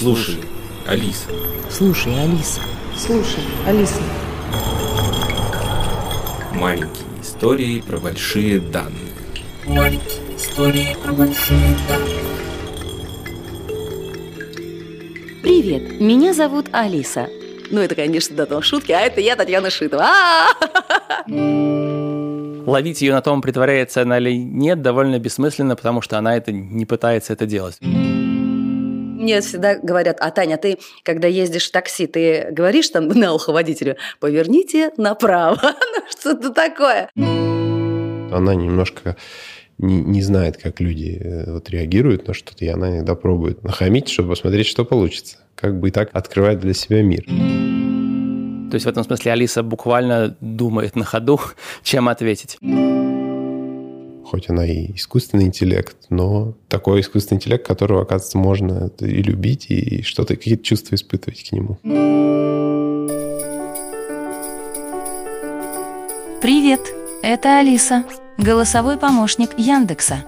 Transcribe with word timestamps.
Слушай, 0.00 0.36
Алиса. 0.86 1.28
Слушай, 1.68 2.18
Алиса. 2.22 2.62
Слушай, 2.96 3.44
Алиса. 3.66 4.00
Маленькие 6.54 7.04
истории 7.20 7.82
про 7.82 7.98
большие 7.98 8.60
данные. 8.60 9.12
Маленькие 9.66 10.36
истории 10.38 10.96
про 11.04 11.12
большие 11.12 11.76
данные. 11.86 12.16
Привет, 15.42 16.00
меня 16.00 16.32
зовут 16.32 16.70
Алиса. 16.72 17.28
Ну, 17.70 17.82
это, 17.82 17.94
конечно, 17.94 18.34
да, 18.34 18.46
там 18.46 18.62
шутки, 18.62 18.92
а 18.92 19.00
это 19.00 19.20
я, 19.20 19.36
Татьяна 19.36 19.68
Шитова. 19.68 20.04
А-а-а! 20.04 21.26
Ловить 22.66 23.02
ее 23.02 23.12
на 23.12 23.20
том, 23.20 23.42
притворяется 23.42 24.00
она 24.00 24.18
или 24.18 24.32
нет, 24.32 24.80
довольно 24.80 25.18
бессмысленно, 25.18 25.76
потому 25.76 26.00
что 26.00 26.16
она 26.16 26.38
это 26.38 26.52
не 26.52 26.86
пытается 26.86 27.34
это 27.34 27.44
делать. 27.44 27.78
Мне 29.20 29.42
всегда 29.42 29.76
говорят, 29.76 30.16
а 30.18 30.30
Таня, 30.30 30.56
ты, 30.56 30.78
когда 31.02 31.28
ездишь 31.28 31.68
в 31.68 31.72
такси, 31.72 32.06
ты 32.06 32.48
говоришь 32.52 32.88
там 32.88 33.06
на 33.08 33.34
ухо 33.34 33.52
водителю, 33.52 33.96
поверните 34.18 34.92
направо, 34.96 35.60
ну 35.62 36.02
что-то 36.08 36.50
такое. 36.54 37.10
Она 37.14 38.54
немножко 38.54 39.16
не, 39.76 39.96
не 40.02 40.22
знает, 40.22 40.56
как 40.56 40.80
люди 40.80 41.20
э, 41.22 41.52
вот, 41.52 41.68
реагируют 41.68 42.28
на 42.28 42.32
что-то, 42.32 42.64
и 42.64 42.68
она 42.68 42.96
иногда 42.96 43.14
пробует 43.14 43.62
нахамить, 43.62 44.08
чтобы 44.08 44.30
посмотреть, 44.30 44.66
что 44.66 44.86
получится. 44.86 45.36
Как 45.54 45.78
бы 45.78 45.88
и 45.88 45.90
так 45.90 46.08
открывает 46.14 46.60
для 46.60 46.72
себя 46.72 47.02
мир. 47.02 47.26
То 48.70 48.76
есть 48.76 48.86
в 48.86 48.88
этом 48.88 49.04
смысле 49.04 49.32
Алиса 49.32 49.62
буквально 49.62 50.34
думает 50.40 50.96
на 50.96 51.04
ходу, 51.04 51.38
чем 51.82 52.08
ответить. 52.08 52.56
Хоть 54.30 54.48
она 54.48 54.64
и 54.64 54.94
искусственный 54.94 55.46
интеллект, 55.46 55.96
но 56.08 56.54
такой 56.68 57.00
искусственный 57.00 57.38
интеллект, 57.38 57.66
которого, 57.66 58.02
оказывается, 58.02 58.38
можно 58.38 58.88
и 59.00 59.22
любить, 59.22 59.66
и 59.68 60.02
что-то, 60.02 60.36
какие-то 60.36 60.62
чувства 60.62 60.94
испытывать 60.94 61.42
к 61.42 61.50
нему. 61.50 61.78
Привет, 66.40 66.80
это 67.24 67.58
Алиса, 67.58 68.04
голосовой 68.38 68.98
помощник 68.98 69.58
Яндекса. 69.58 70.24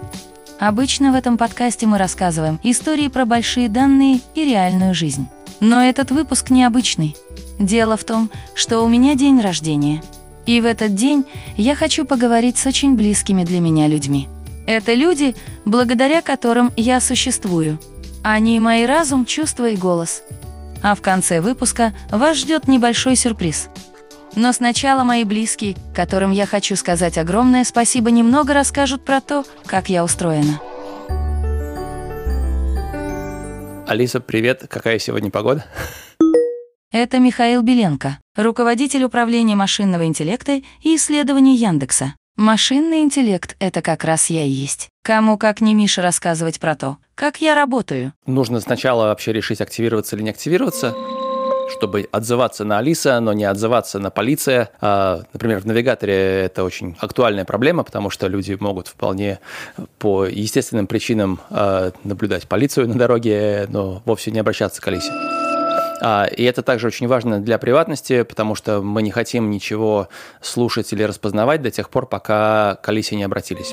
Обычно 0.59 1.13
в 1.13 1.15
этом 1.15 1.39
подкасте 1.39 1.87
мы 1.87 1.97
рассказываем 1.97 2.59
истории 2.65 3.07
про 3.07 3.25
большие 3.25 3.69
данные 3.69 4.19
и 4.35 4.45
реальную 4.45 4.95
жизнь. 4.95 5.29
Но 5.61 5.81
этот 5.81 6.11
выпуск 6.11 6.51
необычный. 6.51 7.15
Дело 7.61 7.97
в 7.97 8.03
том, 8.03 8.31
что 8.57 8.81
у 8.81 8.89
меня 8.89 9.15
день 9.15 9.41
рождения. 9.41 10.03
И 10.47 10.61
в 10.61 10.67
этот 10.67 10.95
день 10.95 11.25
я 11.57 11.75
хочу 11.75 12.05
поговорить 12.05 12.59
с 12.59 12.67
очень 12.67 12.97
близкими 12.97 13.45
для 13.45 13.61
меня 13.61 13.87
людьми. 13.87 14.29
Это 14.67 14.95
люди, 14.95 15.35
благодаря 15.65 16.23
которым 16.23 16.73
я 16.77 17.01
существую. 17.01 17.79
Они 18.23 18.61
мои 18.61 18.87
разум, 18.87 19.25
чувства 19.25 19.69
и 19.71 19.77
голос. 19.77 20.23
А 20.83 20.95
в 20.95 21.01
конце 21.01 21.41
выпуска 21.41 21.93
вас 22.11 22.39
ждет 22.39 22.69
небольшой 22.69 23.17
сюрприз. 23.17 23.69
Но 24.35 24.53
сначала 24.53 25.05
мои 25.05 25.25
близкие, 25.25 25.77
которым 25.95 26.31
я 26.31 26.47
хочу 26.47 26.75
сказать 26.77 27.19
огромное 27.19 27.65
спасибо, 27.65 28.11
немного 28.11 28.55
расскажут 28.55 29.05
про 29.05 29.21
то, 29.21 29.45
как 29.67 29.89
я 29.89 30.05
устроена. 30.05 30.61
Алиса, 33.87 34.21
привет. 34.21 34.65
Какая 34.71 34.99
сегодня 34.99 35.31
погода? 35.31 35.65
Это 36.93 37.19
Михаил 37.19 37.63
Беленко, 37.63 38.19
руководитель 38.37 39.05
управления 39.05 39.57
машинного 39.57 40.07
интеллекта 40.07 40.63
и 40.83 40.97
исследований 40.97 41.57
Яндекса. 41.57 42.15
Машинный 42.37 43.03
интеллект— 43.03 43.57
это 43.59 43.83
как 43.83 44.05
раз 44.05 44.31
я 44.31 44.45
и 44.45 44.49
есть. 44.49 44.89
Кому 45.05 45.37
как 45.37 45.61
не 45.61 45.75
Миша 45.75 46.01
рассказывать 46.01 46.61
про 46.61 46.75
то, 46.75 46.97
как 47.15 47.41
я 47.43 47.55
работаю. 47.55 48.15
Нужно 48.27 48.61
сначала 48.61 49.05
вообще 49.05 49.33
решить, 49.33 49.61
активироваться 49.61 50.17
или 50.17 50.23
не 50.23 50.31
активироваться 50.31 50.95
чтобы 51.73 52.09
отзываться 52.13 52.65
на 52.65 52.79
Алиса, 52.79 53.19
но 53.21 53.33
не 53.33 53.45
отзываться 53.45 53.99
на 53.99 54.11
полиция. 54.11 54.71
А, 54.81 55.23
например, 55.33 55.61
в 55.61 55.65
навигаторе 55.65 56.43
это 56.45 56.65
очень 56.65 56.97
актуальная 57.01 57.45
проблема, 57.45 57.83
потому 57.83 58.11
что 58.11 58.29
люди 58.29 58.57
могут 58.61 58.89
вполне 58.89 59.41
по 59.99 60.27
естественным 60.27 60.87
причинам 60.87 61.41
а, 61.51 61.93
наблюдать 62.05 62.47
полицию 62.47 62.89
на 62.89 62.95
дороге, 62.95 63.67
но 63.69 64.03
вовсе 64.05 64.31
не 64.31 64.39
обращаться 64.39 64.83
к 64.83 64.89
Алисе. 64.89 65.42
А, 66.05 66.25
и 66.25 66.43
это 66.43 66.63
также 66.63 66.89
очень 66.89 67.07
важно 67.07 67.41
для 67.41 67.59
приватности, 67.59 68.25
потому 68.25 68.57
что 68.57 68.83
мы 68.83 69.03
не 69.03 69.13
хотим 69.13 69.51
ничего 69.51 70.09
слушать 70.41 70.93
или 70.93 71.05
распознавать 71.05 71.63
до 71.63 71.71
тех 71.71 71.89
пор, 71.91 72.07
пока 72.07 72.75
к 72.83 72.89
Алисе 72.89 73.15
не 73.15 73.23
обратились. 73.23 73.73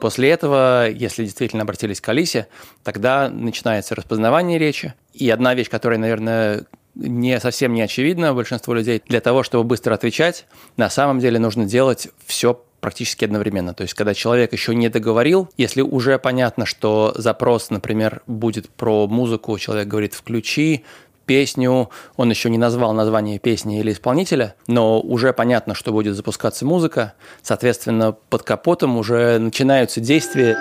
После 0.00 0.30
этого, 0.30 0.88
если 0.88 1.24
действительно 1.24 1.64
обратились 1.64 2.00
к 2.00 2.08
Алисе, 2.08 2.48
тогда 2.84 3.28
начинается 3.28 3.94
распознавание 3.94 4.58
речи. 4.58 4.94
И 5.12 5.28
одна 5.28 5.54
вещь, 5.54 5.68
которая, 5.68 5.98
наверное, 5.98 6.64
не 6.94 7.38
совсем 7.38 7.74
не 7.74 7.82
очевидна 7.82 8.32
большинству 8.32 8.72
людей, 8.72 9.02
для 9.06 9.20
того, 9.20 9.42
чтобы 9.42 9.64
быстро 9.64 9.92
отвечать, 9.92 10.46
на 10.78 10.88
самом 10.88 11.18
деле 11.18 11.38
нужно 11.38 11.66
делать 11.66 12.08
все 12.24 12.62
практически 12.86 13.24
одновременно. 13.24 13.74
То 13.74 13.82
есть, 13.82 13.94
когда 13.94 14.14
человек 14.14 14.52
еще 14.52 14.72
не 14.72 14.88
договорил, 14.88 15.48
если 15.56 15.80
уже 15.80 16.20
понятно, 16.20 16.66
что 16.66 17.12
запрос, 17.16 17.70
например, 17.70 18.22
будет 18.28 18.68
про 18.68 19.08
музыку, 19.08 19.58
человек 19.58 19.88
говорит 19.88 20.14
«включи», 20.14 20.84
песню, 21.24 21.90
он 22.16 22.30
еще 22.30 22.48
не 22.48 22.58
назвал 22.58 22.92
название 22.92 23.40
песни 23.40 23.80
или 23.80 23.90
исполнителя, 23.90 24.54
но 24.68 25.00
уже 25.00 25.32
понятно, 25.32 25.74
что 25.74 25.90
будет 25.90 26.14
запускаться 26.14 26.64
музыка, 26.64 27.14
соответственно, 27.42 28.12
под 28.12 28.44
капотом 28.44 28.96
уже 28.98 29.40
начинаются 29.40 30.00
действия. 30.00 30.56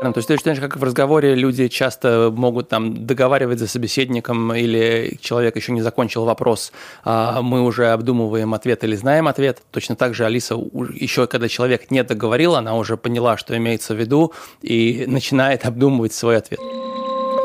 То 0.00 0.14
есть, 0.16 0.28
точно 0.28 0.56
как 0.56 0.78
в 0.78 0.82
разговоре 0.82 1.34
люди 1.34 1.68
часто 1.68 2.32
могут 2.34 2.68
там 2.70 3.06
договаривать 3.06 3.58
за 3.58 3.68
собеседником 3.68 4.54
или 4.54 5.18
человек 5.20 5.56
еще 5.56 5.72
не 5.72 5.82
закончил 5.82 6.24
вопрос, 6.24 6.72
а 7.04 7.42
мы 7.42 7.62
уже 7.62 7.88
обдумываем 7.90 8.54
ответ 8.54 8.82
или 8.82 8.96
знаем 8.96 9.28
ответ. 9.28 9.62
Точно 9.70 9.96
так 9.96 10.14
же 10.14 10.24
Алиса 10.24 10.54
еще, 10.54 11.26
когда 11.26 11.48
человек 11.48 11.90
не 11.90 12.02
договорил, 12.02 12.54
она 12.56 12.76
уже 12.76 12.96
поняла, 12.96 13.36
что 13.36 13.54
имеется 13.56 13.94
в 13.94 13.98
виду 13.98 14.32
и 14.62 15.04
начинает 15.06 15.66
обдумывать 15.66 16.14
свой 16.14 16.38
ответ. 16.38 16.60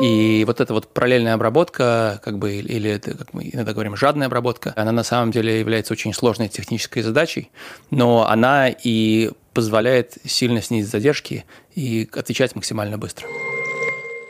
И 0.00 0.44
вот 0.46 0.60
эта 0.60 0.74
вот 0.74 0.92
параллельная 0.92 1.34
обработка, 1.34 2.20
как 2.22 2.38
бы, 2.38 2.56
или, 2.56 2.98
как 2.98 3.32
мы 3.32 3.48
иногда 3.50 3.72
говорим, 3.72 3.96
жадная 3.96 4.26
обработка, 4.26 4.74
она 4.76 4.92
на 4.92 5.02
самом 5.02 5.30
деле 5.30 5.58
является 5.58 5.94
очень 5.94 6.12
сложной 6.12 6.48
технической 6.48 7.02
задачей, 7.02 7.50
но 7.90 8.28
она 8.28 8.68
и 8.68 9.30
позволяет 9.54 10.18
сильно 10.24 10.60
снизить 10.60 10.90
задержки 10.90 11.46
и 11.74 12.08
отвечать 12.12 12.54
максимально 12.54 12.98
быстро. 12.98 13.26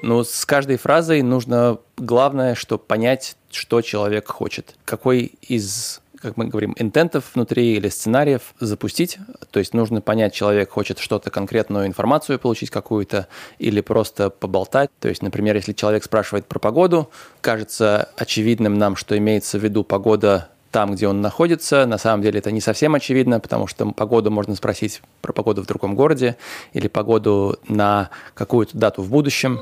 Но 0.03 0.23
с 0.23 0.47
каждой 0.47 0.77
фразой 0.77 1.23
нужно 1.23 1.79
главное, 1.97 2.55
что 2.55 2.79
понять, 2.79 3.37
что 3.51 3.81
человек 3.83 4.29
хочет, 4.29 4.77
какой 4.85 5.33
из 5.43 6.01
как 6.21 6.37
мы 6.37 6.47
говорим, 6.47 6.75
интентов 6.79 7.33
внутри 7.35 7.77
или 7.77 7.89
сценариев 7.89 8.55
запустить. 8.61 9.19
То 9.51 9.59
есть 9.59 9.75
нужно 9.75 10.01
понять, 10.01 10.35
человек 10.35 10.71
хочет 10.71 10.99
что-то 10.99 11.31
конкретную 11.31 11.87
информацию 11.87 12.39
получить 12.39 12.71
какую-то 12.71 13.29
или 13.59 13.81
просто 13.81 14.31
поболтать. 14.31 14.91
То 15.01 15.09
есть, 15.09 15.23
например, 15.23 15.57
если 15.57 15.73
человек 15.73 16.05
спрашивает 16.05 16.47
про 16.47 16.59
погоду, 16.59 17.11
кажется 17.41 18.09
очевидным 18.17 18.79
нам, 18.79 18.97
что 18.97 19.17
имеется 19.17 19.59
в 19.59 19.65
виду 19.65 19.85
погода 19.85 20.49
там, 20.71 20.95
где 20.95 21.09
он 21.09 21.23
находится. 21.23 21.87
На 21.87 21.97
самом 21.97 22.23
деле 22.23 22.39
это 22.39 22.51
не 22.51 22.61
совсем 22.61 22.95
очевидно, 22.95 23.41
потому 23.41 23.67
что 23.67 23.87
погоду 23.93 24.31
можно 24.31 24.55
спросить 24.55 25.01
про 25.23 25.33
погоду 25.33 25.63
в 25.63 25.67
другом 25.67 25.95
городе 25.95 26.37
или 26.75 26.89
погоду 26.89 27.59
на 27.69 28.11
какую-то 28.35 28.77
дату 28.77 29.03
в 29.03 29.09
будущем. 29.09 29.59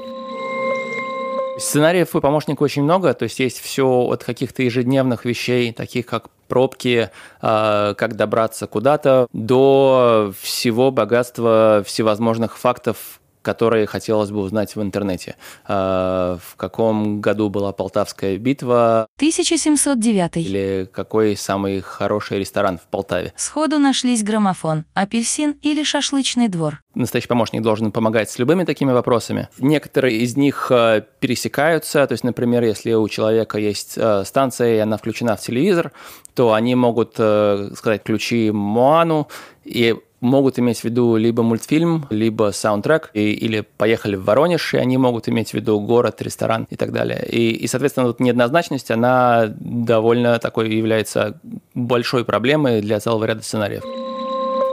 Сценариев 1.56 2.14
у 2.14 2.20
помощника 2.20 2.62
очень 2.62 2.82
много, 2.82 3.14
то 3.14 3.24
есть 3.24 3.38
есть 3.38 3.60
все 3.60 3.86
от 3.86 4.24
каких-то 4.24 4.62
ежедневных 4.62 5.24
вещей, 5.24 5.72
таких 5.72 6.06
как 6.06 6.28
пробки, 6.48 7.10
а, 7.40 7.94
как 7.94 8.16
добраться 8.16 8.66
куда-то, 8.66 9.28
до 9.32 10.32
всего 10.40 10.90
богатства 10.90 11.82
всевозможных 11.86 12.58
фактов, 12.58 13.20
которые 13.44 13.86
хотелось 13.86 14.30
бы 14.30 14.40
узнать 14.40 14.74
в 14.74 14.82
интернете. 14.82 15.36
А, 15.66 16.38
в 16.42 16.56
каком 16.56 17.20
году 17.20 17.50
была 17.50 17.72
Полтавская 17.72 18.38
битва? 18.38 19.06
1709. 19.16 20.36
Или 20.38 20.88
какой 20.90 21.36
самый 21.36 21.80
хороший 21.80 22.40
ресторан 22.40 22.78
в 22.78 22.88
Полтаве? 22.88 23.32
Сходу 23.36 23.78
нашлись 23.78 24.24
граммофон, 24.24 24.86
апельсин 24.94 25.56
или 25.62 25.84
шашлычный 25.84 26.48
двор. 26.48 26.80
Настоящий 26.94 27.28
помощник 27.28 27.62
должен 27.62 27.92
помогать 27.92 28.30
с 28.30 28.38
любыми 28.38 28.64
такими 28.64 28.92
вопросами. 28.92 29.48
Некоторые 29.58 30.18
из 30.18 30.36
них 30.36 30.68
а, 30.70 31.00
пересекаются, 31.00 32.06
то 32.06 32.12
есть, 32.12 32.24
например, 32.24 32.64
если 32.64 32.94
у 32.94 33.06
человека 33.08 33.58
есть 33.58 33.96
а, 33.98 34.24
станция, 34.24 34.76
и 34.76 34.78
она 34.78 34.96
включена 34.96 35.36
в 35.36 35.40
телевизор, 35.40 35.92
то 36.34 36.52
они 36.52 36.74
могут 36.74 37.12
сказать 37.14 38.02
«ключи 38.02 38.50
Моану», 38.50 39.28
и 39.64 39.96
могут 40.24 40.58
иметь 40.58 40.80
в 40.80 40.84
виду 40.84 41.16
либо 41.16 41.42
мультфильм, 41.42 42.06
либо 42.08 42.50
саундтрек, 42.52 43.10
и, 43.12 43.32
или 43.32 43.60
поехали 43.60 44.16
в 44.16 44.24
Воронеж, 44.24 44.72
и 44.74 44.78
они 44.78 44.96
могут 44.96 45.28
иметь 45.28 45.50
в 45.50 45.54
виду 45.54 45.78
город, 45.80 46.22
ресторан 46.22 46.66
и 46.70 46.76
так 46.76 46.92
далее. 46.92 47.24
И, 47.28 47.50
и 47.50 47.66
соответственно, 47.66 48.06
вот 48.06 48.20
неоднозначность, 48.20 48.90
она 48.90 49.46
довольно 49.60 50.38
такой 50.38 50.74
является 50.74 51.38
большой 51.74 52.24
проблемой 52.24 52.80
для 52.80 53.00
целого 53.00 53.24
ряда 53.24 53.42
сценариев. 53.42 53.84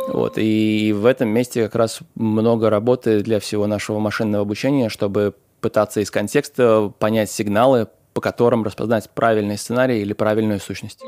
Вот, 0.08 0.34
и 0.38 0.94
в 0.98 1.06
этом 1.06 1.30
месте 1.30 1.64
как 1.64 1.76
раз 1.76 2.00
много 2.16 2.70
работы 2.70 3.22
для 3.22 3.40
всего 3.40 3.68
нашего 3.68 4.00
машинного 4.00 4.44
обучения, 4.44 4.88
чтобы 4.88 5.36
пытаться 5.60 6.00
из 6.00 6.10
контекста 6.10 6.92
понять 6.98 7.30
сигналы, 7.30 7.88
по 8.14 8.22
которым 8.22 8.64
распознать 8.64 9.10
правильный 9.10 9.58
сценарий 9.58 10.02
или 10.02 10.14
правильную 10.14 10.60
сущность. 10.60 11.02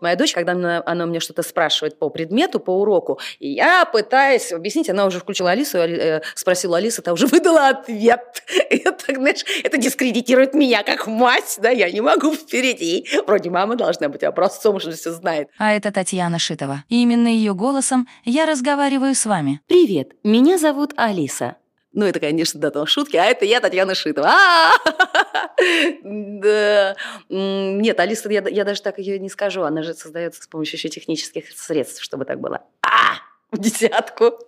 Моя 0.00 0.16
дочь, 0.16 0.32
когда 0.32 0.52
она, 0.52 0.82
она 0.86 1.06
мне 1.06 1.20
что-то 1.20 1.42
спрашивает 1.42 1.98
по 1.98 2.10
предмету, 2.10 2.60
по 2.60 2.70
уроку, 2.70 3.18
и 3.38 3.50
я 3.50 3.84
пытаюсь 3.84 4.52
объяснить, 4.52 4.88
она 4.90 5.06
уже 5.06 5.18
включила 5.20 5.50
Алису, 5.50 5.78
э, 5.78 6.22
спросила 6.34 6.78
Алиса, 6.78 7.02
та 7.02 7.12
уже 7.12 7.26
выдала 7.26 7.68
ответ. 7.68 8.42
Это, 8.70 9.14
знаешь, 9.14 9.44
это 9.64 9.76
дискредитирует 9.76 10.54
меня 10.54 10.82
как 10.82 11.06
мать, 11.06 11.58
да, 11.60 11.70
я 11.70 11.90
не 11.90 12.00
могу 12.00 12.34
впереди. 12.34 13.06
Вроде 13.26 13.50
мама 13.50 13.76
должна 13.76 14.08
быть 14.08 14.22
образцом, 14.22 14.78
что 14.80 14.92
все 14.92 15.12
знает. 15.12 15.48
А 15.58 15.72
это 15.72 15.92
Татьяна 15.92 16.38
Шитова. 16.38 16.84
И 16.88 17.02
именно 17.02 17.28
ее 17.28 17.54
голосом 17.54 18.08
я 18.24 18.46
разговариваю 18.46 19.14
с 19.14 19.26
вами. 19.26 19.60
Привет, 19.66 20.12
меня 20.22 20.58
зовут 20.58 20.92
Алиса. 20.96 21.56
Ну, 21.92 22.04
это, 22.04 22.20
конечно, 22.20 22.60
да, 22.60 22.70
там 22.70 22.86
шутки, 22.86 23.16
а 23.16 23.24
это 23.24 23.44
я, 23.44 23.60
Татьяна 23.60 23.94
Шитова. 23.94 24.32
Да. 26.02 26.96
Нет, 27.28 28.00
Алиса, 28.00 28.30
я, 28.30 28.44
я 28.48 28.64
даже 28.64 28.82
так 28.82 28.98
ее 28.98 29.18
не 29.18 29.28
скажу. 29.28 29.62
Она 29.62 29.82
же 29.82 29.94
создается 29.94 30.42
с 30.42 30.46
помощью 30.46 30.76
еще 30.76 30.88
технических 30.88 31.50
средств, 31.50 32.02
чтобы 32.02 32.24
так 32.24 32.40
было. 32.40 32.62
А! 32.82 33.16
В 33.50 33.58
десятку 33.58 34.38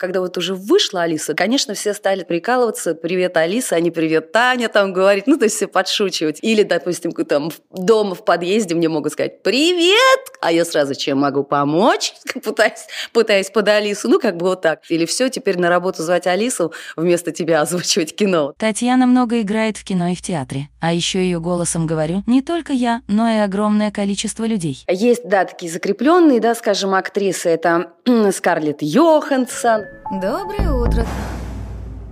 когда 0.00 0.20
вот 0.20 0.38
уже 0.38 0.54
вышла 0.54 1.02
Алиса, 1.02 1.34
конечно, 1.34 1.74
все 1.74 1.92
стали 1.92 2.24
прикалываться, 2.24 2.94
привет, 2.94 3.36
Алиса, 3.36 3.76
а 3.76 3.80
не 3.80 3.90
привет, 3.90 4.32
Таня, 4.32 4.70
там 4.70 4.94
говорить, 4.94 5.26
ну, 5.26 5.36
то 5.36 5.44
есть 5.44 5.56
все 5.56 5.68
подшучивать. 5.68 6.38
Или, 6.40 6.62
допустим, 6.62 7.12
там 7.12 7.50
дома 7.70 8.14
в 8.14 8.24
подъезде 8.24 8.74
мне 8.74 8.88
могут 8.88 9.12
сказать 9.12 9.42
привет, 9.42 10.20
а 10.40 10.52
я 10.52 10.64
сразу 10.64 10.94
чем 10.94 11.18
могу 11.18 11.44
помочь, 11.44 12.14
пытаясь, 12.42 12.86
пытаясь 13.12 13.50
под 13.50 13.68
Алису, 13.68 14.08
ну, 14.08 14.18
как 14.18 14.38
бы 14.38 14.46
вот 14.46 14.62
так. 14.62 14.80
Или 14.88 15.04
все, 15.04 15.28
теперь 15.28 15.58
на 15.58 15.68
работу 15.68 16.02
звать 16.02 16.26
Алису, 16.26 16.72
вместо 16.96 17.30
тебя 17.30 17.60
озвучивать 17.60 18.16
кино. 18.16 18.54
Татьяна 18.56 19.06
много 19.06 19.42
играет 19.42 19.76
в 19.76 19.84
кино 19.84 20.08
и 20.08 20.14
в 20.14 20.22
театре, 20.22 20.70
а 20.80 20.94
еще 20.94 21.18
ее 21.18 21.40
голосом 21.40 21.86
говорю 21.86 22.22
не 22.26 22.40
только 22.40 22.72
я, 22.72 23.02
но 23.06 23.28
и 23.28 23.36
огромное 23.36 23.90
количество 23.90 24.44
людей. 24.44 24.82
Есть, 24.88 25.28
да, 25.28 25.44
такие 25.44 25.70
закрепленные, 25.70 26.40
да, 26.40 26.54
скажем, 26.54 26.94
актрисы, 26.94 27.50
это 27.50 27.92
Скарлетт 28.32 28.78
Йоханссон, 28.80 29.89
Доброе 30.10 30.70
утро. 30.72 31.06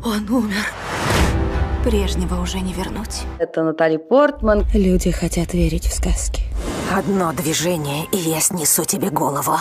Он 0.04 0.28
умер. 0.30 0.66
Прежнего 1.84 2.40
уже 2.40 2.60
не 2.60 2.72
вернуть. 2.72 3.22
Это 3.38 3.62
Натали 3.62 3.96
Портман. 3.96 4.64
Люди 4.74 5.10
хотят 5.10 5.54
верить 5.54 5.86
в 5.86 5.94
сказки. 5.94 6.42
Одно 6.92 7.32
движение, 7.32 8.04
и 8.12 8.16
я 8.16 8.40
снесу 8.40 8.84
тебе 8.84 9.10
голову. 9.10 9.56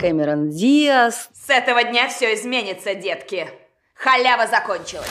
Кэмерон 0.00 0.50
Диас. 0.50 1.28
С 1.46 1.50
этого 1.50 1.84
дня 1.84 2.08
все 2.08 2.34
изменится, 2.34 2.94
детки. 2.94 3.48
Халява 3.94 4.46
закончилась. 4.46 5.08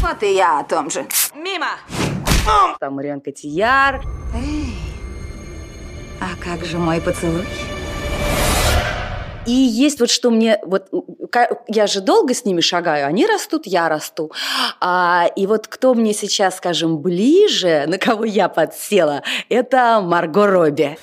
Вот 0.00 0.22
и 0.22 0.34
я 0.34 0.60
о 0.60 0.64
том 0.64 0.90
же. 0.90 1.06
Мимо! 1.34 1.68
Там 2.80 2.94
Мариан 2.94 3.20
Котияр. 3.20 4.02
Эй, 4.34 4.74
а 6.20 6.42
как 6.42 6.64
же 6.64 6.78
мой 6.78 7.00
поцелуй? 7.00 7.46
И 9.46 9.52
есть 9.52 10.00
вот 10.00 10.10
что 10.10 10.30
мне, 10.30 10.58
вот 10.64 10.88
я 11.68 11.86
же 11.86 12.00
долго 12.00 12.32
с 12.34 12.44
ними 12.44 12.60
шагаю, 12.60 13.06
они 13.06 13.26
растут, 13.26 13.66
я 13.66 13.88
расту. 13.88 14.32
А, 14.80 15.26
и 15.36 15.46
вот 15.46 15.68
кто 15.68 15.94
мне 15.94 16.14
сейчас, 16.14 16.56
скажем, 16.56 16.98
ближе, 16.98 17.84
на 17.86 17.98
кого 17.98 18.24
я 18.24 18.48
подсела, 18.48 19.22
это 19.48 20.00
Марго 20.02 20.46
Робби. 20.46 20.98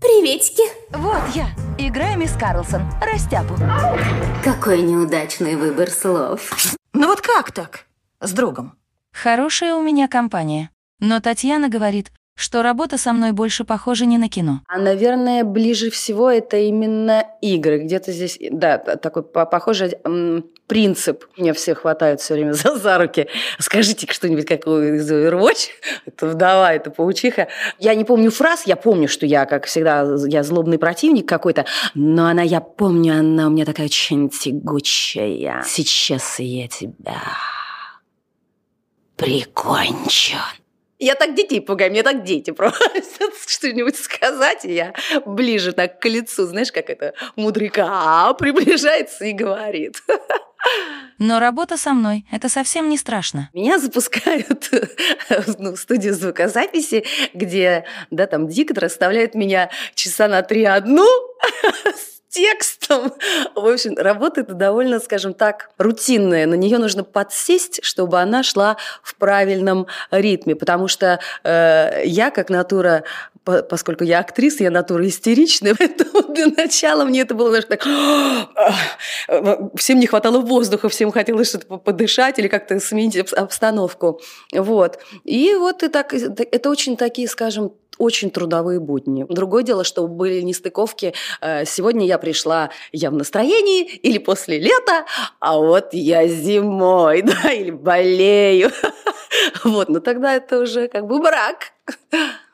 Приветики. 0.00 0.62
Вот 0.90 1.22
я. 1.34 1.48
Играю 1.78 2.18
мисс 2.18 2.32
Карлсон, 2.32 2.82
растяпу. 3.00 3.54
Какой 4.44 4.82
неудачный 4.82 5.56
выбор 5.56 5.90
слов. 5.90 6.52
Ну 6.92 7.08
вот 7.08 7.20
как 7.20 7.52
так? 7.52 7.86
С 8.20 8.32
другом. 8.32 8.76
Хорошая 9.12 9.74
у 9.74 9.82
меня 9.82 10.08
компания. 10.08 10.70
Но 11.00 11.20
Татьяна 11.20 11.68
говорит, 11.68 12.10
что 12.38 12.62
работа 12.62 12.98
со 12.98 13.12
мной 13.12 13.32
больше 13.32 13.64
похожа 13.64 14.06
не 14.06 14.16
на 14.16 14.28
кино. 14.28 14.60
А, 14.68 14.78
наверное, 14.78 15.42
ближе 15.42 15.90
всего 15.90 16.30
это 16.30 16.56
именно 16.56 17.24
игры. 17.40 17.80
Где-то 17.80 18.12
здесь, 18.12 18.38
да, 18.52 18.78
такой 18.78 19.24
похожий 19.24 19.96
принцип. 20.68 21.24
Меня 21.36 21.52
все 21.52 21.74
хватают 21.74 22.20
все 22.20 22.34
время 22.34 22.52
за, 22.54 22.76
за 22.76 22.96
руки. 22.96 23.26
Скажите 23.58 24.06
что-нибудь 24.08 24.46
какую 24.46 24.98
из 24.98 25.10
Overwatch. 25.10 25.68
Это 26.06 26.28
вдова, 26.28 26.72
это 26.72 26.92
паучиха. 26.92 27.48
Я 27.80 27.96
не 27.96 28.04
помню 28.04 28.30
фраз, 28.30 28.62
я 28.66 28.76
помню, 28.76 29.08
что 29.08 29.26
я, 29.26 29.44
как 29.44 29.66
всегда, 29.66 30.06
я 30.28 30.44
злобный 30.44 30.78
противник 30.78 31.28
какой-то, 31.28 31.64
но 31.94 32.28
она, 32.28 32.42
я 32.42 32.60
помню, 32.60 33.18
она 33.18 33.48
у 33.48 33.50
меня 33.50 33.64
такая 33.64 33.86
очень 33.86 34.30
тягучая. 34.30 35.64
Сейчас 35.66 36.38
я 36.38 36.68
тебя 36.68 37.20
прикончу. 39.16 40.36
Я 40.98 41.14
так 41.14 41.34
детей 41.34 41.60
пугаю, 41.60 41.90
мне 41.90 42.02
так 42.02 42.24
дети 42.24 42.50
просят 42.50 43.04
что-нибудь 43.46 43.96
сказать, 43.96 44.64
и 44.64 44.72
я 44.72 44.94
ближе 45.24 45.72
так 45.72 46.00
к 46.00 46.04
лицу, 46.06 46.46
знаешь, 46.46 46.72
как 46.72 46.90
это 46.90 47.14
мудряка 47.36 48.34
приближается 48.34 49.24
и 49.26 49.32
говорит. 49.32 50.02
Но 51.18 51.38
работа 51.38 51.76
со 51.76 51.92
мной– 51.92 52.24
это 52.32 52.48
совсем 52.48 52.88
не 52.88 52.98
страшно. 52.98 53.48
Меня 53.52 53.78
запускают 53.78 54.70
ну, 55.58 55.74
в 55.74 55.78
студию 55.78 56.14
звукозаписи, 56.14 57.04
где, 57.32 57.84
да, 58.10 58.26
там 58.26 58.48
диктор 58.48 58.86
оставляет 58.86 59.34
меня 59.34 59.70
часа 59.94 60.26
на 60.26 60.42
три 60.42 60.64
одну 60.64 61.06
текстом. 62.28 63.12
В 63.54 63.66
общем, 63.66 63.96
работа 63.96 64.42
это 64.42 64.54
довольно, 64.54 65.00
скажем 65.00 65.34
так, 65.34 65.70
рутинная. 65.78 66.46
На 66.46 66.54
нее 66.54 66.78
нужно 66.78 67.04
подсесть, 67.04 67.80
чтобы 67.82 68.20
она 68.20 68.42
шла 68.42 68.76
в 69.02 69.14
правильном 69.16 69.86
ритме. 70.10 70.54
Потому 70.54 70.88
что 70.88 71.20
э, 71.44 72.02
я, 72.04 72.30
как 72.30 72.50
натура, 72.50 73.04
по, 73.44 73.62
поскольку 73.62 74.04
я 74.04 74.18
актриса, 74.18 74.62
я 74.62 74.70
натура 74.70 75.06
истеричная, 75.06 75.74
поэтому 75.78 76.34
для 76.34 76.46
начала 76.46 77.04
мне 77.04 77.22
это 77.22 77.34
было, 77.34 77.48
знаешь, 77.48 77.64
так... 77.64 77.82
Всем 79.76 79.98
не 79.98 80.06
хватало 80.06 80.40
воздуха, 80.40 80.88
всем 80.88 81.10
хотелось 81.10 81.48
что-то 81.48 81.78
подышать 81.78 82.38
или 82.38 82.48
как-то 82.48 82.78
сменить 82.80 83.16
обстановку. 83.16 84.20
Вот. 84.52 84.98
И 85.24 85.54
вот 85.54 85.82
и 85.82 85.88
так, 85.88 86.12
это 86.12 86.70
очень 86.70 86.96
такие, 86.96 87.26
скажем, 87.28 87.72
очень 87.98 88.30
трудовые 88.30 88.80
будни. 88.80 89.26
Другое 89.28 89.62
дело, 89.62 89.84
что 89.84 90.06
были 90.06 90.40
нестыковки. 90.40 91.14
Э, 91.40 91.64
сегодня 91.64 92.06
я 92.06 92.18
пришла, 92.18 92.70
я 92.92 93.10
в 93.10 93.14
настроении, 93.14 93.84
или 93.84 94.18
после 94.18 94.58
лета, 94.58 95.04
а 95.40 95.58
вот 95.58 95.88
я 95.92 96.26
зимой, 96.28 97.22
да, 97.42 97.52
или 97.52 97.70
болею. 97.70 98.70
Вот, 99.62 99.88
но 99.88 100.00
тогда 100.00 100.34
это 100.34 100.58
уже 100.58 100.88
как 100.88 101.06
бы 101.06 101.20
брак. 101.20 101.72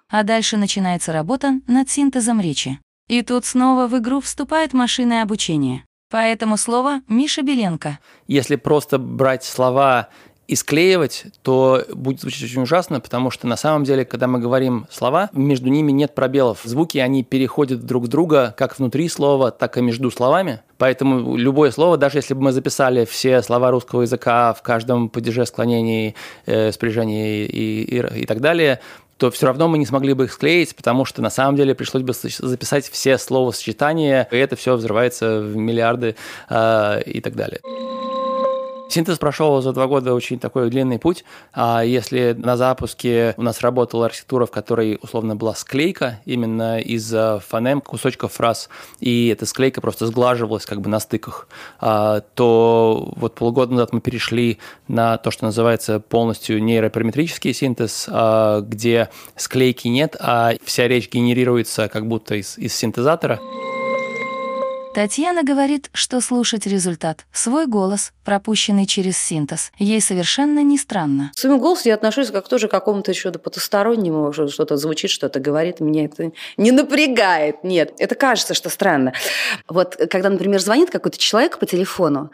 А 0.09 0.23
дальше 0.23 0.57
начинается 0.57 1.12
работа 1.12 1.61
над 1.66 1.88
синтезом 1.88 2.40
речи. 2.40 2.78
И 3.09 3.23
тут 3.23 3.45
снова 3.45 3.87
в 3.87 3.97
игру 3.99 4.21
вступает 4.21 4.73
машинное 4.73 5.23
обучение. 5.23 5.85
Поэтому 6.11 6.57
слово 6.57 7.00
Миша 7.09 7.42
Беленко. 7.42 7.99
Если 8.26 8.57
просто 8.57 8.99
брать 8.99 9.45
слова 9.45 10.09
и 10.47 10.57
склеивать, 10.57 11.25
то 11.43 11.85
будет 11.93 12.21
звучать 12.21 12.45
очень 12.45 12.63
ужасно, 12.63 13.01
потому 13.01 13.31
что 13.31 13.47
на 13.47 13.57
самом 13.57 13.85
деле, 13.85 14.05
когда 14.05 14.27
мы 14.27 14.39
говорим 14.39 14.87
слова, 14.91 15.31
между 15.33 15.69
ними 15.69 15.91
нет 15.93 16.15
пробелов. 16.15 16.61
Звуки, 16.65 16.99
они 16.99 17.23
переходят 17.23 17.85
друг 17.85 18.09
друга 18.09 18.55
как 18.57 18.79
внутри 18.79 19.09
слова, 19.09 19.51
так 19.51 19.79
и 19.79 19.83
между 19.83 20.11
словами. 20.11 20.61
Поэтому 20.77 21.37
любое 21.37 21.71
слово, 21.71 21.97
даже 21.97 22.19
если 22.19 22.35
бы 22.35 22.43
мы 22.43 22.53
записали 22.53 23.05
все 23.05 23.43
слова 23.43 23.71
русского 23.71 24.03
языка 24.03 24.53
в 24.53 24.63
каждом 24.63 25.09
падеже, 25.09 25.47
склонении, 25.47 26.15
э, 26.47 26.73
спряжении 26.73 27.45
и, 27.47 27.83
и, 27.83 28.21
и 28.23 28.27
так 28.27 28.41
далее, 28.41 28.81
то 29.17 29.31
все 29.31 29.47
равно 29.47 29.69
мы 29.69 29.79
не 29.79 29.87
смогли 29.87 30.13
бы 30.13 30.25
их 30.25 30.33
склеить, 30.33 30.75
потому 30.75 31.05
что 31.05 31.23
на 31.23 31.31
самом 31.31 31.57
деле 31.57 31.75
пришлось 31.75 32.03
бы 32.03 32.13
записать 32.13 32.89
все 32.89 33.17
словосочетания, 33.17 34.29
и 34.31 34.37
это 34.37 34.57
все 34.57 34.75
взрывается 34.75 35.41
в 35.41 35.57
миллиарды 35.57 36.17
э, 36.51 37.03
и 37.07 37.21
так 37.21 37.35
далее. 37.35 37.61
Синтез 38.95 39.19
прошел 39.19 39.61
за 39.61 39.73
два 39.73 39.89
года 39.89 40.15
очень 40.15 40.39
такой 40.39 40.71
длинный 40.71 41.01
путь. 41.01 41.25
А 41.53 41.83
если 41.83 42.33
на 42.39 42.57
запуске 42.57 43.35
у 43.37 43.43
нас 43.43 43.61
работала 43.61 44.07
архитектура, 44.07 44.47
в 44.47 44.53
которой 44.53 45.01
условно 45.03 45.35
была 45.35 45.57
склейка 45.57 46.21
именно 46.27 46.79
из 46.79 47.13
фонем, 47.45 47.81
кусочков 47.81 48.35
фраз, 48.35 48.69
и 49.01 49.31
эта 49.31 49.47
склейка 49.47 49.81
просто 49.81 50.07
сглаживалась 50.07 50.65
как 50.65 50.81
бы 50.81 50.89
на 50.89 51.01
стыках, 51.01 51.49
а, 51.81 52.21
то 52.37 53.13
вот 53.17 53.35
полгода 53.35 53.73
назад 53.73 53.93
мы 53.93 54.01
перешли 54.01 54.59
на 54.87 55.19
то, 55.19 55.33
что 55.33 55.47
называется 55.47 55.99
полностью 55.99 56.63
нейропараметрический 56.63 57.53
синтез, 57.53 58.07
а, 58.09 58.61
где 58.61 59.09
склейки 59.35 59.89
нет, 59.89 60.15
а 60.21 60.53
вся 60.63 60.87
речь 60.87 61.11
генерируется 61.11 61.89
как 61.89 62.07
будто 62.07 62.37
из, 62.37 62.57
из 62.59 62.73
синтезатора. 62.73 63.41
Татьяна 64.95 65.43
говорит, 65.43 65.91
что 65.93 66.21
слушать 66.21 66.69
результат, 66.69 67.27
свой 67.33 67.67
голос, 67.67 68.13
пропущенный 68.25 68.87
через 68.87 69.19
синтез, 69.19 69.73
ей 69.77 70.01
совершенно 70.01 70.63
не 70.63 70.79
странно. 70.79 71.33
К 71.35 71.39
своему 71.41 71.59
голосу 71.59 71.89
я 71.89 71.97
отношусь 71.97 72.31
как 72.31 72.47
тоже 72.47 72.69
к 72.69 72.71
какому-то 72.71 73.11
еще 73.11 73.33
потустороннему, 73.33 74.33
что-то 74.33 74.77
звучит, 74.77 75.11
что-то 75.11 75.41
говорит, 75.41 75.81
меня 75.81 76.05
это 76.05 76.31
не 76.57 76.71
напрягает, 76.71 77.65
нет. 77.65 77.93
Это 77.99 78.15
кажется, 78.15 78.55
что 78.55 78.71
странно. 78.71 79.13
Вот 79.69 79.97
когда, 80.09 80.31
например, 80.31 80.61
звонит 80.61 80.91
какой-то 80.91 81.19
человек 81.19 81.59
по 81.59 81.67
телефону, 81.67 82.31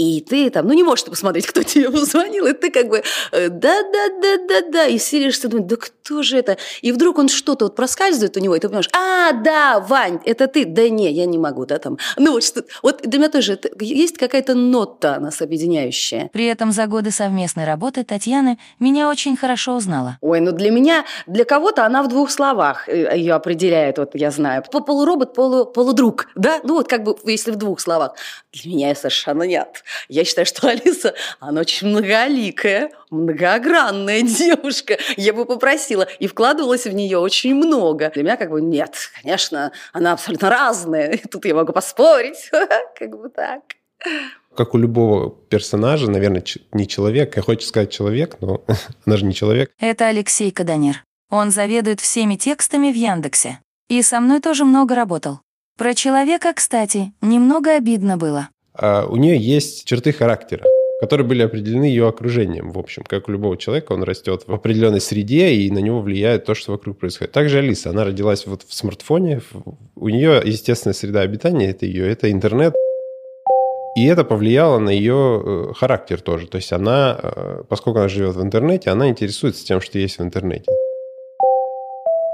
и 0.00 0.20
ты 0.22 0.48
там, 0.50 0.66
ну 0.66 0.72
не 0.72 0.82
можешь 0.82 1.04
ты 1.04 1.10
посмотреть, 1.10 1.46
кто 1.46 1.62
тебе 1.62 1.90
позвонил, 1.90 2.46
и 2.46 2.52
ты 2.54 2.70
как 2.70 2.88
бы 2.88 3.02
да-да-да-да-да, 3.32 4.86
и 4.86 4.98
сидишь, 4.98 5.38
ты 5.38 5.48
думаешь, 5.48 5.68
да 5.68 5.76
кто 5.76 6.22
же 6.22 6.38
это? 6.38 6.56
И 6.80 6.92
вдруг 6.92 7.18
он 7.18 7.28
что-то 7.28 7.66
вот 7.66 7.76
проскальзывает 7.76 8.36
у 8.36 8.40
него, 8.40 8.56
и 8.56 8.60
ты 8.60 8.68
понимаешь, 8.68 8.88
а, 8.96 9.32
да, 9.32 9.80
Вань, 9.80 10.20
это 10.24 10.46
ты, 10.46 10.64
да 10.64 10.88
не, 10.88 11.12
я 11.12 11.26
не 11.26 11.38
могу, 11.38 11.66
да, 11.66 11.78
там. 11.78 11.98
Ну 12.16 12.32
вот 12.32 12.44
что, 12.44 12.64
вот 12.82 13.02
для 13.02 13.18
меня 13.18 13.30
тоже 13.30 13.54
это, 13.54 13.68
есть 13.78 14.16
какая-то 14.16 14.54
нота 14.54 15.20
нас 15.20 15.42
объединяющая. 15.42 16.30
При 16.32 16.46
этом 16.46 16.72
за 16.72 16.86
годы 16.86 17.10
совместной 17.10 17.64
работы 17.64 18.02
Татьяны 18.02 18.58
меня 18.78 19.08
очень 19.08 19.36
хорошо 19.36 19.76
узнала. 19.76 20.16
Ой, 20.22 20.40
ну 20.40 20.52
для 20.52 20.70
меня, 20.70 21.04
для 21.26 21.44
кого-то 21.44 21.84
она 21.84 22.02
в 22.02 22.08
двух 22.08 22.30
словах 22.30 22.88
э, 22.88 23.16
ее 23.16 23.34
определяет, 23.34 23.98
вот 23.98 24.12
я 24.14 24.30
знаю. 24.30 24.62
Полуробот, 24.70 25.34
полу, 25.34 25.66
полудруг, 25.66 26.28
да? 26.34 26.60
Ну 26.62 26.74
вот 26.74 26.88
как 26.88 27.04
бы, 27.04 27.16
если 27.24 27.50
в 27.50 27.56
двух 27.56 27.80
словах. 27.80 28.14
Для 28.52 28.72
меня 28.72 28.94
совершенно 28.94 29.44
нет. 29.44 29.84
Я 30.08 30.24
считаю, 30.24 30.46
что 30.46 30.68
Алиса, 30.70 31.14
она 31.38 31.60
очень 31.62 31.88
многоликая, 31.88 32.90
многогранная 33.10 34.22
девушка. 34.22 34.98
Я 35.16 35.32
бы 35.32 35.44
попросила 35.44 36.06
и 36.18 36.26
вкладывалась 36.26 36.86
в 36.86 36.92
нее 36.92 37.18
очень 37.18 37.54
много. 37.54 38.10
Для 38.10 38.22
меня 38.22 38.36
как 38.36 38.50
бы 38.50 38.60
нет, 38.60 39.10
конечно, 39.20 39.72
она 39.92 40.12
абсолютно 40.12 40.50
разная. 40.50 41.12
И 41.12 41.28
тут 41.28 41.44
я 41.44 41.54
могу 41.54 41.72
поспорить. 41.72 42.50
Как 42.98 43.10
бы 43.18 43.28
так. 43.28 43.62
Как 44.56 44.74
у 44.74 44.78
любого 44.78 45.30
персонажа, 45.30 46.10
наверное, 46.10 46.44
не 46.72 46.88
человек. 46.88 47.36
Я 47.36 47.42
хочу 47.42 47.66
сказать 47.66 47.90
человек, 47.90 48.36
но 48.40 48.62
она 49.06 49.16
же 49.16 49.24
не 49.24 49.34
человек. 49.34 49.72
Это 49.78 50.06
Алексей 50.08 50.50
Каданер. 50.50 51.04
Он 51.30 51.50
заведует 51.50 52.00
всеми 52.00 52.34
текстами 52.34 52.90
в 52.90 52.96
Яндексе. 52.96 53.60
И 53.88 54.02
со 54.02 54.20
мной 54.20 54.40
тоже 54.40 54.64
много 54.64 54.94
работал. 54.94 55.40
Про 55.76 55.94
человека, 55.94 56.52
кстати, 56.52 57.12
немного 57.22 57.76
обидно 57.76 58.16
было. 58.16 58.50
А 58.74 59.06
у 59.06 59.16
нее 59.16 59.36
есть 59.36 59.84
черты 59.84 60.12
характера 60.12 60.64
которые 61.00 61.26
были 61.26 61.42
определены 61.42 61.84
ее 61.84 62.06
окружением. 62.06 62.72
В 62.72 62.78
общем, 62.78 63.04
как 63.04 63.26
у 63.28 63.32
любого 63.32 63.56
человека, 63.56 63.92
он 63.92 64.02
растет 64.02 64.42
в 64.46 64.52
определенной 64.52 65.00
среде, 65.00 65.54
и 65.54 65.70
на 65.70 65.78
него 65.78 66.02
влияет 66.02 66.44
то, 66.44 66.54
что 66.54 66.72
вокруг 66.72 66.98
происходит. 66.98 67.32
Также 67.32 67.58
Алиса, 67.58 67.88
она 67.88 68.04
родилась 68.04 68.46
вот 68.46 68.64
в 68.68 68.74
смартфоне, 68.74 69.40
у 69.96 70.08
нее 70.10 70.42
естественная 70.44 70.92
среда 70.92 71.22
обитания, 71.22 71.70
это 71.70 71.86
ее, 71.86 72.06
это 72.06 72.30
интернет. 72.30 72.74
И 73.96 74.06
это 74.06 74.24
повлияло 74.24 74.78
на 74.78 74.90
ее 74.90 75.42
э, 75.42 75.72
характер 75.74 76.20
тоже. 76.20 76.46
То 76.46 76.56
есть 76.56 76.72
она, 76.72 77.18
э, 77.20 77.62
поскольку 77.68 77.98
она 77.98 78.08
живет 78.08 78.36
в 78.36 78.42
интернете, 78.42 78.90
она 78.90 79.08
интересуется 79.08 79.64
тем, 79.64 79.80
что 79.80 79.98
есть 79.98 80.18
в 80.18 80.22
интернете. 80.22 80.70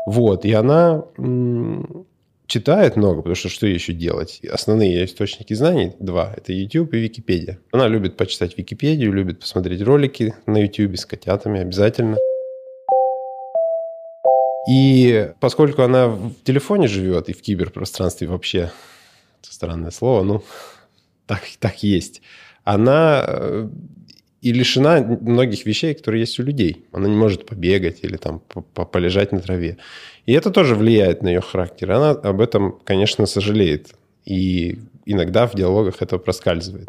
Вот, 0.07 0.45
и 0.45 0.53
она 0.53 1.05
читает 2.47 2.97
много, 2.97 3.19
потому 3.19 3.35
что 3.35 3.49
что 3.49 3.67
еще 3.67 3.93
делать? 3.93 4.41
Основные 4.51 5.05
источники 5.05 5.55
знаний 5.55 5.93
два. 5.99 6.33
Это 6.37 6.53
YouTube 6.53 6.95
и 6.95 6.99
Википедия. 6.99 7.59
Она 7.73 7.89
любит 7.89 8.17
почитать 8.17 8.57
Википедию, 8.57 9.13
любит 9.13 9.41
посмотреть 9.41 9.83
ролики 9.83 10.35
на 10.47 10.59
YouTube 10.59 10.97
с 10.97 11.07
котятами 11.07 11.61
обязательно. 11.61 12.17
И 14.69 15.31
поскольку 15.39 15.83
она 15.83 16.09
в 16.09 16.35
телефоне 16.43 16.89
живет 16.89 17.29
и 17.29 17.33
в 17.33 17.41
киберпространстве 17.41 18.27
вообще, 18.27 18.73
странное 19.43 19.93
слово, 19.93 20.25
ну, 20.25 20.45
так, 21.27 21.43
так 21.61 21.83
есть, 21.83 22.23
она 22.65 23.25
э, 23.27 23.69
и 24.43 24.53
лишена 24.53 25.01
многих 25.01 25.67
вещей, 25.67 25.95
которые 25.95 26.21
есть 26.21 26.39
у 26.39 26.43
людей. 26.43 26.85
Она 26.93 27.09
не 27.09 27.17
может 27.17 27.47
побегать 27.47 28.01
или 28.03 28.17
там 28.17 28.41
полежать 28.93 29.33
на 29.33 29.41
траве. 29.41 29.77
И 30.27 30.33
это 30.33 30.51
тоже 30.51 30.75
влияет 30.75 31.23
на 31.23 31.29
ее 31.29 31.41
характер. 31.41 31.93
Она 31.93 32.11
об 32.11 32.41
этом, 32.41 32.79
конечно, 32.85 33.27
сожалеет. 33.27 33.95
И 34.25 34.79
иногда 35.07 35.47
в 35.47 35.55
диалогах 35.55 36.03
это 36.03 36.19
проскальзывает. 36.19 36.89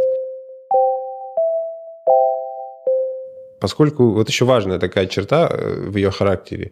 Поскольку 3.59 4.11
вот 4.11 4.29
еще 4.29 4.45
важная 4.45 4.79
такая 4.79 5.07
черта 5.07 5.49
э, 5.51 5.89
в 5.89 5.95
ее 5.95 6.11
характере, 6.11 6.71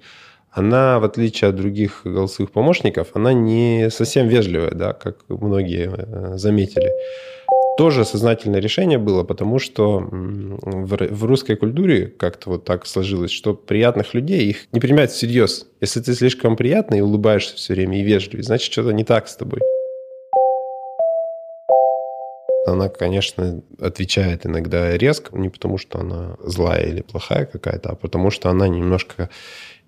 она, 0.51 1.00
в 1.00 1.03
отличие 1.03 1.50
от 1.50 1.55
других 1.55 2.01
голосовых 2.03 2.51
помощников, 2.51 3.08
она 3.13 3.34
не 3.34 3.89
совсем 3.89 4.27
вежливая, 4.27 4.72
да, 4.72 4.94
как 4.94 5.17
многие 5.27 5.89
э, 5.91 6.38
заметили 6.38 6.91
тоже 7.77 8.05
сознательное 8.05 8.60
решение 8.60 8.98
было, 8.98 9.24
потому 9.24 9.60
что 9.60 10.08
в, 10.10 11.25
русской 11.25 11.55
культуре 11.55 12.08
как-то 12.08 12.51
вот 12.51 12.63
так 12.63 12.86
сложилось, 12.86 13.32
что 13.32 13.53
приятных 13.53 14.13
людей 14.13 14.48
их 14.48 14.67
не 14.72 14.79
принимают 14.79 15.12
всерьез. 15.12 15.67
Если 15.82 16.01
ты 16.01 16.13
слишком 16.13 16.55
приятный 16.55 17.00
и 17.00 17.01
улыбаешься 17.01 17.55
все 17.55 17.74
время 17.74 18.00
и 18.00 18.03
вежливый, 18.03 18.44
значит, 18.44 18.72
что-то 18.72 18.91
не 18.91 19.03
так 19.03 19.27
с 19.27 19.36
тобой. 19.36 19.60
Она, 22.65 22.89
конечно, 22.89 23.62
отвечает 23.79 24.45
иногда 24.45 24.98
резко, 24.98 25.38
не 25.38 25.50
потому 25.50 25.77
что 25.77 26.00
она 26.00 26.36
злая 26.39 26.84
или 26.86 27.01
плохая 27.01 27.45
какая-то, 27.45 27.89
а 27.91 27.95
потому 27.95 28.31
что 28.31 28.50
она 28.50 28.67
немножко 28.67 29.29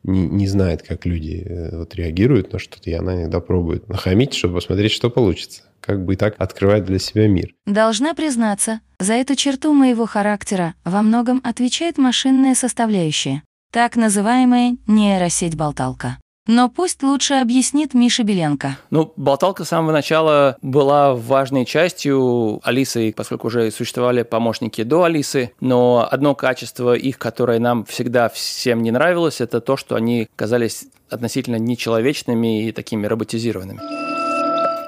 не, 0.04 0.28
не 0.28 0.48
знает, 0.48 0.84
как 0.84 1.06
люди 1.06 1.44
э, 1.46 1.78
вот 1.78 1.96
реагируют 1.96 2.54
на 2.54 2.60
что-то, 2.60 2.90
и 2.90 2.94
она 2.94 3.16
иногда 3.16 3.40
пробует 3.40 3.90
нахамить, 3.90 4.34
чтобы 4.34 4.56
посмотреть, 4.56 4.92
что 4.92 5.10
получится. 5.10 5.64
Как 5.82 6.04
бы 6.04 6.14
и 6.14 6.18
так 6.18 6.36
открывать 6.38 6.86
для 6.86 7.00
себя 7.00 7.28
мир. 7.28 7.54
Должна 7.66 8.14
признаться, 8.14 8.82
за 9.00 9.14
эту 9.14 9.36
черту 9.36 9.74
моего 9.74 10.06
характера 10.06 10.76
во 10.84 11.02
многом 11.02 11.42
отвечает 11.44 11.98
машинная 11.98 12.56
составляющая, 12.56 13.44
так 13.72 13.96
называемая 13.96 14.78
нейросеть-болталка. 14.88 16.18
Но 16.48 16.70
пусть 16.70 17.04
лучше 17.04 17.36
объяснит 17.36 17.94
Миша 17.94 18.24
Беленко. 18.24 18.78
Ну, 18.90 19.14
болталка 19.18 19.66
с 19.66 19.70
самого 19.70 19.92
начала 19.92 20.58
была 20.62 21.14
важной 21.14 21.66
частью 21.66 22.60
Алисы, 22.64 23.14
поскольку 23.16 23.48
уже 23.48 23.70
существовали 23.72 24.24
помощники 24.24 24.84
до 24.84 25.04
Алисы. 25.04 25.52
Но 25.60 26.08
одно 26.10 26.36
качество 26.36 26.94
их, 26.94 27.18
которое 27.18 27.60
нам 27.60 27.86
всегда 27.86 28.30
всем 28.30 28.82
не 28.82 28.92
нравилось, 28.92 29.42
это 29.42 29.60
то, 29.62 29.78
что 29.78 29.96
они 29.96 30.30
казались 30.36 30.86
относительно 31.10 31.58
нечеловечными 31.58 32.68
и 32.68 32.72
такими 32.72 33.06
роботизированными. 33.06 34.07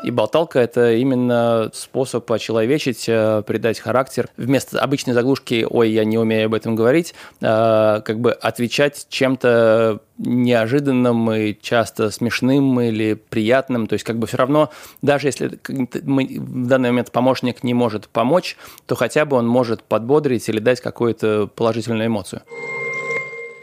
И 0.04 0.12
болталка– 0.12 0.60
это 0.62 0.94
именно 0.94 1.70
способ 1.74 2.32
очеловечить, 2.32 3.06
э, 3.08 3.44
придать 3.46 3.80
характер. 3.80 4.30
Вместо 4.38 4.80
обычной 4.80 5.14
заглушки 5.14 5.68
«Ой, 5.70 5.90
я 5.90 6.06
не 6.06 6.18
умею 6.18 6.46
об 6.46 6.54
этом 6.54 6.76
говорить», 6.76 7.14
э, 7.42 8.02
как 8.04 8.20
бы 8.20 8.32
отвечать 8.32 9.08
чем-то 9.10 10.00
неожиданным 10.18 11.32
и 11.32 11.58
часто 11.62 12.12
смешным 12.12 12.80
или 12.80 13.14
приятным. 13.14 13.88
То 13.88 13.94
есть 13.94 14.06
как 14.06 14.18
бы 14.20 14.28
все 14.28 14.38
равно, 14.38 14.70
даже 15.02 15.28
если 15.28 15.60
мы, 16.04 16.28
в 16.28 16.68
данный 16.68 16.90
момент 16.90 17.12
помощник 17.12 17.64
не 17.64 17.74
может 17.74 18.08
помочь, 18.08 18.58
то 18.86 18.96
хотя 18.96 19.26
бы 19.26 19.38
он 19.38 19.48
может 19.48 19.84
подбодрить 19.84 20.48
или 20.50 20.60
дать 20.60 20.82
какую-то 20.82 21.50
положительную 21.54 22.08
эмоцию. 22.08 22.42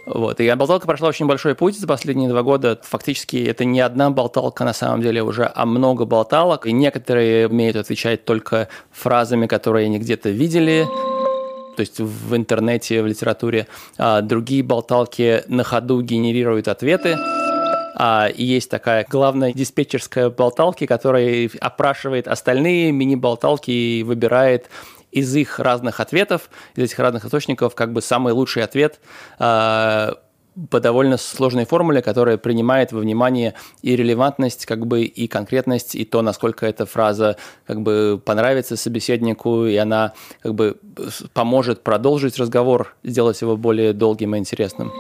Вот. 0.07 0.41
И 0.41 0.51
болталка 0.55 0.87
прошла 0.87 1.09
очень 1.09 1.27
большой 1.27 1.55
путь 1.55 1.79
за 1.79 1.87
последние 1.87 2.29
два 2.29 2.43
года. 2.43 2.81
Фактически 2.83 3.45
это 3.45 3.65
не 3.65 3.81
одна 3.81 4.11
болталка 4.11 4.65
на 4.65 4.73
самом 4.73 5.03
деле 5.03 5.23
уже, 5.23 5.51
а 5.53 5.67
много 5.67 6.05
болталок. 6.05 6.67
И 6.67 6.73
некоторые 6.73 7.49
умеют 7.49 7.77
отвечать 7.77 8.25
только 8.25 8.69
фразами, 8.93 9.47
которые 9.47 9.87
они 9.87 9.99
где-то 9.99 10.31
видели 10.31 10.87
то 11.77 11.81
есть 11.81 12.01
в 12.01 12.35
интернете, 12.35 13.03
в 13.03 13.07
литературе. 13.07 13.67
А 13.99 14.23
другие 14.23 14.63
болталки 14.63 15.43
на 15.47 15.63
ходу 15.63 16.01
генерируют 16.01 16.69
ответы. 16.69 17.17
А, 17.99 18.29
и 18.29 18.45
есть 18.45 18.71
такая 18.71 19.07
главная 19.09 19.53
диспетчерская 19.53 20.31
болталки, 20.31 20.87
которая 20.87 21.49
опрашивает 21.61 22.29
остальные 22.29 22.93
мини-болталки 22.93 23.71
и 23.71 24.03
выбирает 24.03 24.71
из 25.13 25.35
их 25.35 25.59
разных 25.59 26.01
ответов, 26.01 26.51
из 26.75 26.85
этих 26.85 26.99
разных 26.99 27.25
источников, 27.25 27.75
как 27.75 27.93
бы 27.93 28.03
самый 28.03 28.33
лучший 28.33 28.63
ответ 28.63 29.01
э, 29.39 30.13
по 30.71 30.81
довольно 30.81 31.17
сложной 31.19 31.67
формуле, 31.67 32.03
которая 32.03 32.39
принимает 32.39 32.93
во 32.93 33.01
внимание 33.01 33.55
и 33.83 33.95
релевантность, 33.95 34.67
как 34.67 34.87
бы 34.87 35.05
и 35.05 35.29
конкретность, 35.29 35.95
и 35.95 36.05
то, 36.05 36.23
насколько 36.23 36.67
эта 36.67 36.87
фраза 36.87 37.37
как 37.67 37.83
бы 37.83 38.21
понравится 38.25 38.77
собеседнику, 38.77 39.67
и 39.67 39.77
она 39.77 40.15
как 40.43 40.55
бы 40.55 40.79
поможет 41.35 41.83
продолжить 41.83 42.39
разговор, 42.39 42.95
сделать 43.03 43.41
его 43.43 43.57
более 43.57 43.93
долгим 43.93 44.35
и 44.35 44.39
интересным. 44.39 44.93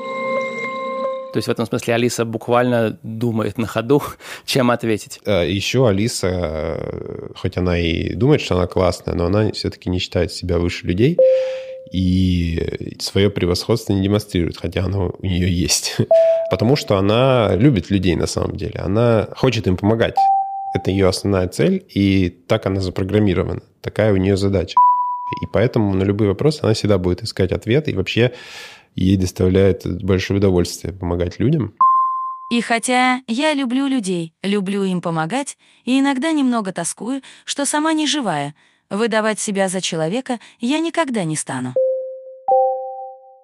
То 1.36 1.38
есть 1.40 1.48
в 1.48 1.50
этом 1.50 1.66
смысле 1.66 1.94
Алиса 1.96 2.24
буквально 2.24 2.98
думает 3.02 3.58
на 3.58 3.66
ходу, 3.66 4.02
чем 4.46 4.70
ответить. 4.70 5.20
А, 5.26 5.42
Еще 5.44 5.86
Алиса, 5.86 6.28
э, 6.30 7.28
хоть 7.36 7.58
она 7.58 7.78
и 7.78 8.14
думает, 8.14 8.40
что 8.40 8.56
она 8.56 8.66
классная, 8.66 9.14
но 9.14 9.26
она 9.26 9.52
все-таки 9.52 9.90
не 9.90 9.98
считает 9.98 10.32
себя 10.32 10.58
выше 10.58 10.86
людей 10.86 11.18
и 11.92 12.96
свое 13.00 13.28
превосходство 13.28 13.92
не 13.92 14.02
демонстрирует, 14.02 14.56
хотя 14.56 14.84
оно 14.84 15.14
у 15.18 15.26
нее 15.26 15.52
есть. 15.52 15.98
Потому 16.50 16.74
что 16.74 16.96
она 16.96 17.54
любит 17.54 17.90
людей 17.90 18.16
на 18.16 18.26
самом 18.26 18.56
деле. 18.56 18.80
Она 18.80 19.28
хочет 19.36 19.66
им 19.66 19.76
помогать. 19.76 20.16
Это 20.74 20.90
ее 20.90 21.06
основная 21.06 21.48
цель, 21.48 21.84
и 21.94 22.30
так 22.46 22.64
она 22.64 22.80
запрограммирована. 22.80 23.60
Такая 23.82 24.14
у 24.14 24.16
нее 24.16 24.38
задача. 24.38 24.76
И 25.42 25.46
поэтому 25.46 25.92
на 25.92 26.04
любые 26.04 26.30
вопросы 26.30 26.60
она 26.62 26.72
всегда 26.72 26.96
будет 26.96 27.22
искать 27.22 27.52
ответы. 27.52 27.90
И 27.90 27.94
вообще 27.94 28.32
ей 28.96 29.16
доставляет 29.16 29.86
большое 30.02 30.38
удовольствие 30.38 30.92
помогать 30.92 31.38
людям. 31.38 31.74
И 32.50 32.60
хотя 32.60 33.22
я 33.26 33.54
люблю 33.54 33.86
людей, 33.86 34.32
люблю 34.42 34.84
им 34.84 35.00
помогать, 35.00 35.58
и 35.84 35.98
иногда 35.98 36.32
немного 36.32 36.72
тоскую, 36.72 37.22
что 37.44 37.64
сама 37.64 37.92
не 37.92 38.06
живая, 38.06 38.54
Выдавать 38.90 39.40
себя 39.40 39.68
за 39.68 39.80
человека 39.80 40.38
я 40.60 40.78
никогда 40.78 41.24
не 41.24 41.36
стану. 41.36 41.74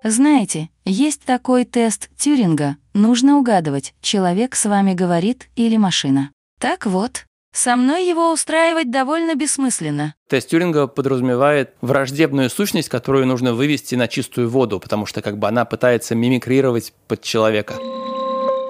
Знаете, 0.04 0.71
есть 0.85 1.23
такой 1.23 1.64
тест 1.64 2.11
Тюринга. 2.16 2.76
Нужно 2.94 3.38
угадывать, 3.38 3.94
человек 4.00 4.54
с 4.54 4.66
вами 4.66 4.94
говорит 4.94 5.49
или 5.56 5.76
машина. 5.76 6.30
Так 6.59 6.87
вот, 6.87 7.26
со 7.52 7.76
мной 7.76 8.06
его 8.06 8.32
устраивать 8.32 8.90
довольно 8.90 9.35
бессмысленно. 9.35 10.14
Тест 10.28 10.49
Тюринга 10.49 10.87
подразумевает 10.87 11.75
враждебную 11.82 12.50
сущность, 12.50 12.88
которую 12.88 13.26
нужно 13.26 13.52
вывести 13.52 13.94
на 13.94 14.09
чистую 14.09 14.49
воду, 14.49 14.80
потому 14.80 15.06
что 15.06 15.21
как 15.21 15.38
бы 15.38 15.47
она 15.47 15.64
пытается 15.64 16.14
мимикрировать 16.14 16.94
под 17.09 17.21
человека. 17.23 17.75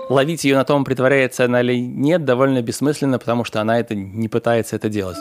Ловить 0.09 0.45
ее 0.45 0.57
на 0.57 0.65
том, 0.65 0.85
притворяется 0.85 1.45
она 1.45 1.63
или 1.63 1.77
нет, 1.77 2.25
довольно 2.25 2.61
бессмысленно, 2.61 3.19
потому 3.19 3.45
что 3.45 3.61
она 3.61 3.79
это 3.79 3.95
не 3.95 4.29
пытается 4.29 4.77
это 4.77 4.89
делать. 4.89 5.17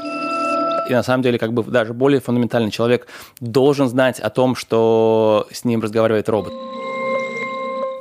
И 0.89 0.93
на 0.93 1.03
самом 1.03 1.21
деле, 1.21 1.37
как 1.37 1.53
бы 1.53 1.63
даже 1.63 1.93
более 1.93 2.19
фундаментальный 2.19 2.71
человек 2.71 3.07
должен 3.39 3.87
знать 3.87 4.19
о 4.19 4.29
том, 4.29 4.55
что 4.55 5.47
с 5.51 5.63
ним 5.63 5.81
разговаривает 5.81 6.27
робот 6.27 6.70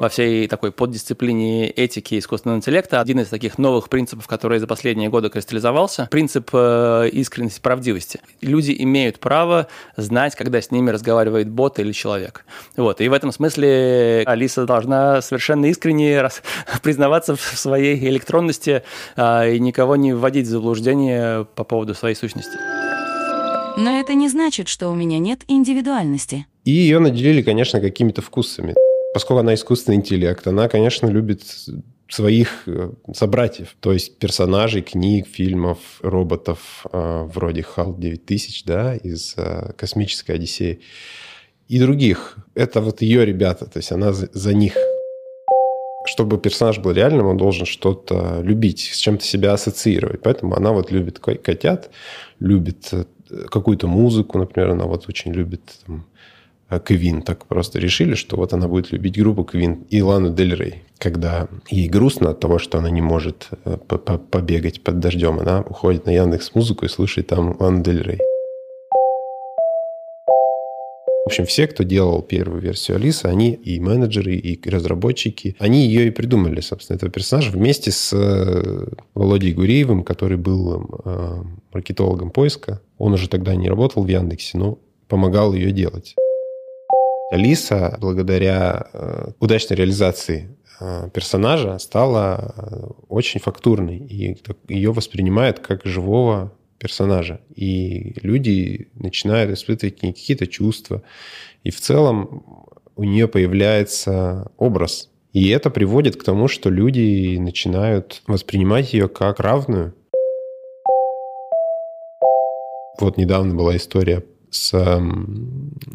во 0.00 0.09
всей 0.09 0.49
такой 0.49 0.73
поддисциплине 0.73 1.69
этики 1.69 2.19
искусственного 2.19 2.57
интеллекта 2.57 3.00
один 3.00 3.21
из 3.21 3.28
таких 3.28 3.59
новых 3.59 3.90
принципов, 3.90 4.26
который 4.26 4.59
за 4.59 4.66
последние 4.66 5.11
годы 5.11 5.28
кристаллизовался, 5.28 6.09
принцип 6.11 6.50
э, 6.54 7.11
искренности, 7.12 7.61
правдивости. 7.61 8.21
Люди 8.40 8.75
имеют 8.78 9.21
право 9.21 9.69
знать, 9.97 10.35
когда 10.35 10.61
с 10.62 10.71
ними 10.71 10.90
разговаривает 10.90 11.50
бот 11.50 11.78
или 11.78 11.92
человек. 11.92 12.47
Вот. 12.76 13.02
И 13.02 13.09
в 13.09 13.12
этом 13.12 13.30
смысле 13.30 14.25
Алиса 14.26 14.64
должна 14.64 15.21
совершенно 15.21 15.66
искренне 15.66 16.23
раз, 16.23 16.42
признаваться 16.83 17.37
в 17.37 17.40
своей 17.40 17.97
электронности 18.09 18.83
э, 19.16 19.54
и 19.54 19.61
никого 19.61 19.97
не 19.97 20.14
вводить 20.14 20.47
в 20.47 20.50
заблуждение 20.50 21.45
по 21.45 21.64
поводу 21.64 21.95
своей 21.95 22.14
сущности. 22.14 22.57
Но 23.76 24.00
это 24.00 24.14
не 24.14 24.30
значит, 24.30 24.69
что 24.69 24.88
у 24.88 24.95
меня 24.95 25.19
нет 25.19 25.42
индивидуальности. 25.47 26.47
И 26.64 26.71
ее 26.71 27.00
наделили, 27.00 27.42
конечно, 27.42 27.80
какими-то 27.80 28.23
вкусами. 28.23 28.75
Поскольку 29.12 29.40
она 29.40 29.55
искусственный 29.55 29.97
интеллект, 29.97 30.47
она, 30.47 30.69
конечно, 30.69 31.07
любит 31.07 31.43
своих 32.09 32.64
э, 32.67 32.93
собратьев, 33.14 33.76
то 33.81 33.93
есть 33.93 34.19
персонажей 34.19 34.83
книг, 34.83 35.26
фильмов, 35.26 35.79
роботов 36.00 36.87
э, 36.93 37.29
вроде 37.33 37.64
HAL 37.76 37.99
9000, 37.99 38.64
да, 38.64 38.97
из 38.97 39.35
э, 39.37 39.73
«Космической 39.76 40.33
Одиссеи» 40.33 40.81
и 41.69 41.79
других. 41.79 42.37
Это 42.55 42.81
вот 42.81 43.00
ее 43.02 43.25
ребята, 43.25 43.67
то 43.67 43.79
есть 43.79 43.93
она 43.93 44.12
за, 44.12 44.29
за 44.33 44.55
них. 44.55 44.76
Чтобы 46.07 46.38
персонаж 46.38 46.79
был 46.79 46.93
реальным, 46.93 47.26
он 47.26 47.37
должен 47.37 47.67
что-то 47.67 48.40
любить, 48.43 48.90
с 48.93 48.97
чем-то 48.97 49.25
себя 49.25 49.52
ассоциировать. 49.52 50.23
Поэтому 50.23 50.57
она 50.57 50.73
вот 50.73 50.90
любит 50.90 51.19
котят, 51.19 51.90
любит 52.40 52.90
какую-то 53.50 53.87
музыку, 53.87 54.38
например, 54.38 54.71
она 54.71 54.87
вот 54.87 55.09
очень 55.09 55.33
любит 55.33 55.62
там, 55.87 56.07
Квин 56.79 57.23
так 57.23 57.47
просто 57.47 57.79
решили, 57.79 58.15
что 58.15 58.37
вот 58.37 58.53
она 58.53 58.69
будет 58.69 58.93
любить 58.93 59.19
группу 59.19 59.45
Квин 59.45 59.85
и 59.91 60.00
Лану 60.00 60.33
Дель 60.33 60.55
Рей. 60.55 60.85
Когда 60.99 61.49
ей 61.69 61.89
грустно 61.89 62.31
от 62.31 62.41
того, 62.41 62.59
что 62.59 62.79
она 62.79 62.91
не 62.91 63.00
может 63.00 63.49
э, 63.65 63.77
побегать 63.77 64.83
под 64.83 65.00
дождем, 65.00 65.41
она 65.41 65.62
уходит 65.62 66.07
на 66.07 66.11
Яндекс 66.11 66.55
Музыку 66.55 66.85
и 66.85 66.89
слушает 66.89 67.27
там 67.27 67.57
Лану 67.59 67.83
Дель 67.83 68.03
Рей. 68.03 68.19
В 71.25 71.33
общем, 71.33 71.47
все, 71.47 71.67
кто 71.67 71.85
делал 71.85 72.23
первую 72.23 72.61
версию 72.61 72.97
Алисы, 72.97 73.27
они 73.27 73.53
и 73.53 73.79
менеджеры, 73.79 74.35
и 74.35 74.69
разработчики, 74.69 75.55
они 75.59 75.87
ее 75.87 76.09
и 76.09 76.11
придумали, 76.11 76.61
собственно, 76.61 76.97
этого 76.97 77.12
персонажа 77.12 77.50
вместе 77.50 77.93
с 77.93 78.12
э, 78.12 78.87
Володей 79.15 79.53
Гуреевым, 79.53 80.03
который 80.03 80.37
был 80.37 81.03
э, 81.05 81.43
маркетологом 81.73 82.31
поиска. 82.31 82.81
Он 82.99 83.12
уже 83.12 83.29
тогда 83.29 83.55
не 83.55 83.69
работал 83.69 84.03
в 84.03 84.09
Яндексе, 84.09 84.59
но 84.59 84.79
помогал 85.09 85.53
ее 85.53 85.73
делать. 85.73 86.17
Алиса, 87.31 87.97
благодаря 88.01 88.88
э, 88.93 89.31
удачной 89.38 89.77
реализации 89.77 90.57
э, 90.81 91.09
персонажа, 91.14 91.79
стала 91.79 92.55
э, 92.57 92.87
очень 93.09 93.38
фактурной. 93.38 93.99
И 93.99 94.37
ее 94.69 94.93
воспринимают 94.93 95.61
как 95.61 95.85
живого 95.85 96.53
персонажа. 96.79 97.40
И 97.55 98.16
люди 98.21 98.90
начинают 98.95 99.53
испытывать 99.53 100.01
какие-то 100.01 100.49
чувства. 100.49 101.03
И 101.62 101.71
в 101.71 101.81
целом 101.81 102.43
у 102.97 103.05
нее 103.05 103.29
появляется 103.29 104.51
образ. 104.57 105.09
И 105.33 105.51
это 105.51 105.71
приводит 105.71 106.16
к 106.16 106.25
тому, 106.25 106.49
что 106.49 106.69
люди 106.69 107.37
начинают 107.38 108.23
воспринимать 108.27 108.93
ее 108.93 109.07
как 109.07 109.38
равную. 109.38 109.95
Вот 112.99 113.16
недавно 113.16 113.55
была 113.55 113.77
история 113.77 114.25
с 114.51 115.01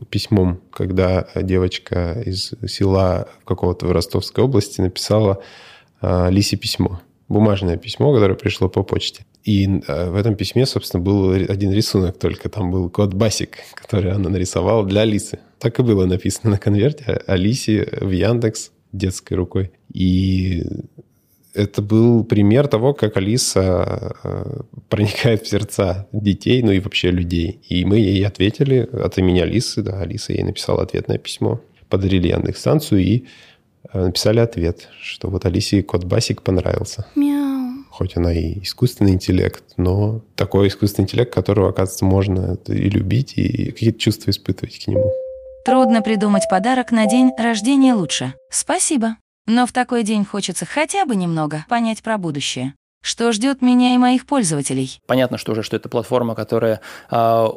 письмом, 0.10 0.62
когда 0.72 1.28
девочка 1.36 2.22
из 2.26 2.54
села 2.68 3.28
какого-то 3.46 3.86
в 3.86 3.92
Ростовской 3.92 4.44
области 4.44 4.82
написала 4.82 5.42
э, 6.02 6.30
Лисе 6.32 6.58
письмо. 6.58 7.02
Бумажное 7.28 7.78
письмо, 7.78 8.14
которое 8.14 8.36
пришло 8.36 8.70
по 8.70 8.84
почте. 8.84 9.26
И 9.44 9.66
э, 9.66 10.10
в 10.10 10.16
этом 10.16 10.36
письме, 10.36 10.66
собственно, 10.66 11.04
был 11.04 11.32
один 11.32 11.72
рисунок 11.72 12.18
только. 12.18 12.50
Там 12.50 12.72
был 12.72 12.90
код 12.90 13.14
Басик, 13.14 13.58
который 13.76 14.12
она 14.12 14.30
нарисовала 14.30 14.86
для 14.86 15.02
Алисы. 15.02 15.40
Так 15.60 15.80
и 15.80 15.84
было 15.84 16.06
написано 16.06 16.52
на 16.52 16.58
конверте 16.58 17.22
Алисе 17.28 17.88
в 18.02 18.10
Яндекс 18.10 18.72
детской 18.92 19.34
рукой. 19.34 19.72
И 19.94 20.64
это 21.56 21.82
был 21.82 22.24
пример 22.24 22.68
того, 22.68 22.94
как 22.94 23.18
Алиса 23.18 24.16
э, 24.24 24.62
проникает 24.90 25.44
в 25.44 25.48
сердца 25.48 26.08
детей, 26.12 26.62
ну 26.62 26.72
и 26.72 26.80
вообще 26.80 27.12
людей. 27.12 27.62
И 27.68 27.86
мы 27.86 27.98
ей 27.98 28.26
ответили 28.26 28.88
от 28.92 29.18
имени 29.18 29.40
Алисы, 29.40 29.82
да, 29.82 30.02
Алиса 30.02 30.34
ей 30.34 30.44
написала 30.44 30.84
ответное 30.84 31.18
письмо, 31.18 31.62
подарили 31.90 32.28
Яндекс 32.28 32.60
станцию 32.60 33.02
и 33.02 33.26
э, 33.94 34.06
написали 34.06 34.40
ответ, 34.40 34.90
что 35.02 35.30
вот 35.30 35.46
Алисе 35.46 35.82
кот 35.82 36.04
Басик 36.04 36.42
понравился. 36.42 37.06
Мяу. 37.16 37.86
Хоть 37.90 38.18
она 38.18 38.34
и 38.34 38.62
искусственный 38.62 39.14
интеллект, 39.14 39.64
но 39.78 40.22
такой 40.36 40.68
искусственный 40.68 41.06
интеллект, 41.06 41.34
которого, 41.34 41.70
оказывается, 41.70 42.04
можно 42.04 42.58
и 42.68 42.90
любить, 42.90 43.34
и 43.38 43.72
какие-то 43.72 44.00
чувства 44.00 44.32
испытывать 44.32 44.84
к 44.84 44.88
нему. 44.88 45.10
Трудно 45.64 46.02
придумать 46.02 46.44
подарок 46.50 46.92
на 46.92 47.08
день 47.08 47.32
рождения 47.40 47.94
лучше. 47.94 48.34
Спасибо. 48.52 49.16
Но 49.48 49.66
в 49.66 49.72
такой 49.72 50.04
день 50.04 50.26
хочется 50.26 50.66
хотя 50.66 51.06
бы 51.06 51.16
немного 51.16 51.66
понять 51.70 52.02
про 52.02 52.18
будущее. 52.18 52.74
Что 53.04 53.32
ждет 53.32 53.62
меня 53.62 53.94
и 53.94 53.98
моих 54.00 54.26
пользователей? 54.26 55.00
Понятно, 55.06 55.38
что 55.38 55.52
уже, 55.52 55.62
что 55.62 55.76
это 55.76 55.90
платформа, 55.90 56.34
которая 56.34 56.82
э, 57.12 57.48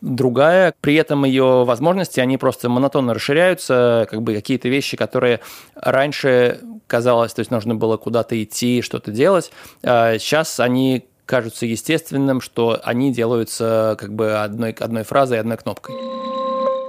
другая, 0.00 0.74
при 0.80 0.94
этом 0.94 1.24
ее 1.24 1.64
возможности, 1.64 2.18
они 2.18 2.36
просто 2.36 2.68
монотонно 2.68 3.14
расширяются, 3.14 4.08
как 4.10 4.22
бы 4.22 4.34
какие-то 4.34 4.68
вещи, 4.68 4.96
которые 4.96 5.40
раньше 5.76 6.60
казалось, 6.88 7.32
то 7.34 7.40
есть 7.40 7.50
нужно 7.52 7.76
было 7.76 7.96
куда-то 7.96 8.42
идти, 8.42 8.82
что-то 8.82 9.12
делать, 9.12 9.52
э, 9.82 10.18
сейчас 10.18 10.58
они 10.58 11.06
кажутся 11.26 11.66
естественным, 11.66 12.40
что 12.40 12.80
они 12.82 13.12
делаются 13.12 13.96
как 14.00 14.14
бы 14.14 14.38
одной, 14.38 14.72
одной 14.72 15.04
фразой, 15.04 15.38
одной 15.38 15.58
кнопкой. 15.58 15.94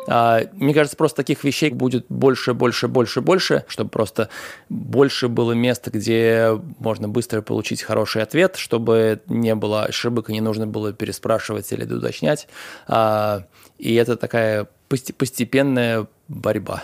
А, 0.10 0.42
мне 0.54 0.74
кажется, 0.74 0.98
просто 0.98 1.18
таких 1.18 1.44
вещей 1.44 1.70
будет 1.70 2.06
больше, 2.10 2.54
больше, 2.54 2.88
больше, 2.88 3.22
больше, 3.22 3.64
чтобы 3.68 3.92
просто 3.92 4.30
больше 4.68 5.28
было 5.28 5.52
места, 5.52 5.92
где 5.92 6.60
можно 6.80 7.08
быстро 7.08 7.42
получить 7.42 7.84
хороший 7.84 8.24
ответ, 8.24 8.56
чтобы 8.56 9.22
не 9.28 9.54
было 9.54 9.84
ошибок 9.84 10.30
и 10.30 10.34
не 10.34 10.42
нужно 10.42 10.66
было 10.66 10.94
переспрашивать 10.94 11.72
или 11.72 11.86
уточнять. 11.86 12.48
А, 12.88 13.44
и 13.78 13.94
это 13.94 14.18
такая 14.18 14.68
постепенная 14.88 16.08
борьба 16.28 16.84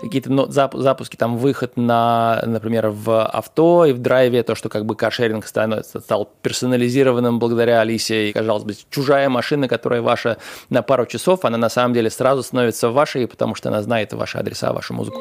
какие-то 0.00 0.50
запуски, 0.50 1.16
там 1.16 1.36
выход 1.36 1.76
на, 1.76 2.42
например, 2.46 2.88
в 2.88 3.24
авто 3.24 3.84
и 3.84 3.92
в 3.92 3.98
драйве, 3.98 4.42
то, 4.42 4.54
что 4.54 4.68
как 4.68 4.86
бы 4.86 4.94
каршеринг 4.94 5.46
становится, 5.46 6.00
стал 6.00 6.30
персонализированным 6.42 7.38
благодаря 7.38 7.80
Алисе, 7.80 8.30
и, 8.30 8.32
казалось 8.32 8.64
бы, 8.64 8.74
чужая 8.90 9.28
машина, 9.28 9.68
которая 9.68 10.02
ваша 10.02 10.38
на 10.70 10.82
пару 10.82 11.06
часов, 11.06 11.44
она 11.44 11.58
на 11.58 11.68
самом 11.68 11.94
деле 11.94 12.10
сразу 12.10 12.42
становится 12.42 12.90
вашей, 12.90 13.26
потому 13.26 13.54
что 13.54 13.68
она 13.68 13.82
знает 13.82 14.12
ваши 14.12 14.38
адреса, 14.38 14.72
вашу 14.72 14.94
музыку. 14.94 15.20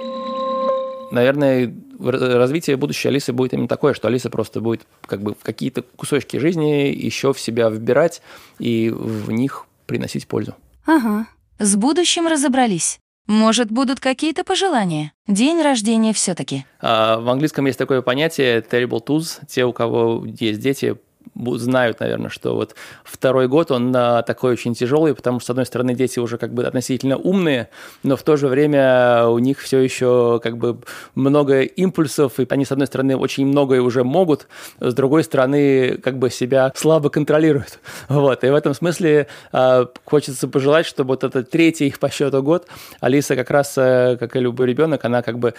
Наверное, 1.09 1.73
развитие 1.99 2.75
будущей 2.75 3.07
Алисы 3.07 3.31
будет 3.31 3.53
именно 3.53 3.69
такое, 3.69 3.93
что 3.93 4.09
Алиса 4.09 4.29
просто 4.29 4.59
будет 4.59 4.85
как 5.05 5.21
бы 5.21 5.35
какие-то 5.35 5.81
кусочки 5.81 6.35
жизни 6.37 6.93
еще 6.93 7.31
в 7.31 7.39
себя 7.39 7.69
вбирать 7.69 8.21
и 8.59 8.89
в 8.89 9.31
них 9.31 9.65
приносить 9.85 10.27
пользу. 10.27 10.53
Ага. 10.85 11.27
С 11.59 11.75
будущим 11.77 12.27
разобрались. 12.27 12.99
Может, 13.27 13.71
будут 13.71 13.99
какие-то 13.99 14.43
пожелания? 14.43 15.11
День 15.27 15.61
рождения 15.61 16.13
все 16.13 16.33
таки 16.33 16.65
а, 16.79 17.19
В 17.19 17.29
английском 17.29 17.65
есть 17.65 17.77
такое 17.77 18.01
понятие 18.01 18.61
terrible 18.61 19.05
twos. 19.05 19.41
Те, 19.47 19.65
у 19.65 19.73
кого 19.73 20.25
есть 20.25 20.61
дети, 20.61 20.95
знают, 21.35 21.99
наверное, 21.99 22.29
что 22.29 22.55
вот 22.55 22.75
второй 23.03 23.47
год, 23.47 23.71
он 23.71 23.93
а, 23.95 24.21
такой 24.23 24.53
очень 24.53 24.73
тяжелый, 24.73 25.15
потому 25.15 25.39
что, 25.39 25.47
с 25.47 25.49
одной 25.51 25.65
стороны, 25.65 25.93
дети 25.93 26.19
уже 26.19 26.37
как 26.37 26.53
бы 26.53 26.63
относительно 26.63 27.17
умные, 27.17 27.69
но 28.03 28.15
в 28.15 28.23
то 28.23 28.37
же 28.37 28.47
время 28.47 29.27
у 29.27 29.39
них 29.39 29.59
все 29.59 29.79
еще 29.79 30.39
как 30.43 30.57
бы 30.57 30.79
много 31.15 31.61
импульсов, 31.61 32.39
и 32.39 32.47
они, 32.49 32.65
с 32.65 32.71
одной 32.71 32.87
стороны, 32.87 33.15
очень 33.17 33.45
многое 33.45 33.81
уже 33.81 34.03
могут, 34.03 34.47
с 34.79 34.93
другой 34.93 35.23
стороны, 35.23 35.97
как 35.97 36.17
бы 36.17 36.29
себя 36.29 36.71
слабо 36.75 37.09
контролируют. 37.09 37.79
Вот, 38.07 38.43
и 38.43 38.49
в 38.49 38.55
этом 38.55 38.73
смысле 38.73 39.27
а, 39.51 39.87
хочется 40.05 40.47
пожелать, 40.47 40.85
чтобы 40.85 41.09
вот 41.09 41.23
этот 41.23 41.49
третий 41.49 41.87
их 41.87 41.99
по 41.99 42.09
счету 42.09 42.41
год 42.41 42.67
Алиса 42.99 43.35
как 43.35 43.49
раз, 43.49 43.73
э, 43.77 44.17
как 44.19 44.35
и 44.35 44.39
любой 44.39 44.67
ребенок, 44.67 45.05
она 45.05 45.21
как 45.21 45.39
бы 45.39 45.53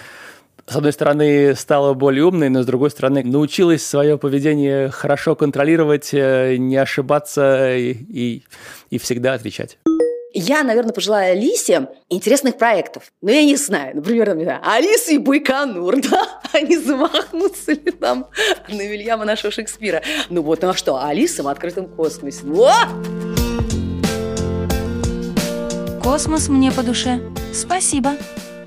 с 0.69 0.77
одной 0.77 0.93
стороны, 0.93 1.55
стала 1.55 1.95
более 1.95 2.25
умной, 2.27 2.51
но 2.51 2.63
с 2.63 2.67
другой 2.67 2.91
стороны, 2.91 3.25
научилась 3.25 3.85
свое 3.85 4.19
поведение 4.19 4.91
хорошо 4.91 5.35
контролировать, 5.35 6.11
э, 6.13 6.57
не 6.59 6.77
ошибаться 6.77 7.75
и, 7.75 7.93
и, 7.93 8.43
и 8.91 8.99
всегда 8.99 9.33
отвечать. 9.33 9.79
Я, 10.35 10.63
наверное, 10.63 10.93
пожелаю 10.93 11.33
Алисе 11.33 11.89
интересных 12.11 12.59
проектов. 12.59 13.05
Ну, 13.23 13.31
я 13.31 13.43
не 13.45 13.57
знаю, 13.57 13.97
например, 13.97 14.37
не 14.37 14.45
знаю, 14.45 14.61
Алиса 14.63 15.13
и 15.13 15.19
Байконур, 15.19 16.03
да? 16.11 16.41
Они 16.53 16.77
замахнутся 16.77 17.73
ли 17.73 17.91
там 17.91 18.27
на 18.69 18.83
Вильяма 18.83 19.25
нашего 19.25 19.51
Шекспира. 19.51 20.03
Ну 20.29 20.43
вот, 20.43 20.61
ну 20.61 20.69
а 20.69 20.75
что, 20.75 21.03
Алиса 21.03 21.43
в 21.43 21.49
открытом 21.49 21.89
космосе. 21.89 22.43
А! 22.63 22.89
Космос 26.03 26.49
мне 26.49 26.73
по 26.73 26.83
душе. 26.83 27.21
Спасибо. 27.55 28.13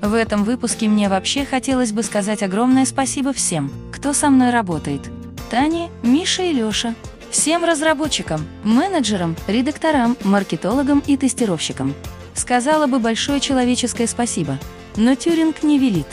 В 0.02 0.14
этом 0.14 0.42
выпуске 0.42 0.88
мне 0.88 1.08
вообще 1.08 1.44
хотелось 1.44 1.92
бы 1.92 2.02
сказать 2.02 2.42
огромное 2.42 2.84
спасибо 2.86 3.32
всем, 3.32 3.70
кто 3.92 4.12
со 4.12 4.30
мной 4.30 4.50
работает. 4.50 5.00
Тане, 5.48 5.90
Мише 6.02 6.50
и 6.50 6.52
Лёша. 6.52 6.96
Всем 7.30 7.64
разработчикам, 7.64 8.44
менеджерам, 8.64 9.36
редакторам, 9.46 10.16
маркетологам 10.24 11.04
и 11.06 11.16
тестировщикам. 11.16 11.94
Сказала 12.34 12.88
бы 12.88 12.98
большое 12.98 13.38
человеческое 13.38 14.08
спасибо, 14.08 14.58
но 14.96 15.14
Тюринг 15.14 15.62
не 15.62 15.78
велит. 15.78 16.08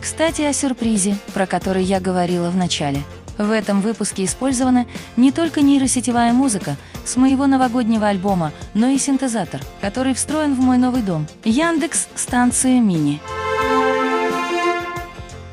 Кстати, 0.00 0.42
о 0.42 0.52
сюрпризе, 0.52 1.16
про 1.34 1.46
который 1.46 1.82
я 1.82 1.98
говорила 1.98 2.50
в 2.50 2.56
начале. 2.56 3.02
В 3.36 3.50
этом 3.50 3.80
выпуске 3.80 4.24
использована 4.24 4.86
не 5.16 5.32
только 5.32 5.60
нейросетевая 5.60 6.32
музыка 6.32 6.76
с 7.04 7.16
моего 7.16 7.46
новогоднего 7.46 8.08
альбома, 8.08 8.52
но 8.74 8.88
и 8.88 8.98
синтезатор, 8.98 9.60
который 9.80 10.14
встроен 10.14 10.54
в 10.54 10.60
мой 10.60 10.78
новый 10.78 11.02
дом– 11.02 11.26
Яндекс 11.44 12.08
станция 12.14 12.80
Мини. 12.80 13.20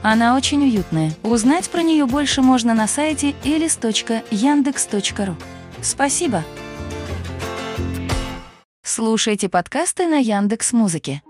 Она 0.01 0.35
очень 0.35 0.63
уютная. 0.63 1.11
Узнать 1.23 1.69
про 1.69 1.81
нее 1.81 2.05
больше 2.05 2.41
можно 2.41 2.73
на 2.73 2.87
сайте 2.87 3.35
elis.yandex.ru. 3.43 5.35
Спасибо! 5.81 6.43
Слушайте 8.83 9.49
подкасты 9.49 10.07
на 10.07 10.17
Яндекс 10.17 10.73
Музыке. 10.73 11.21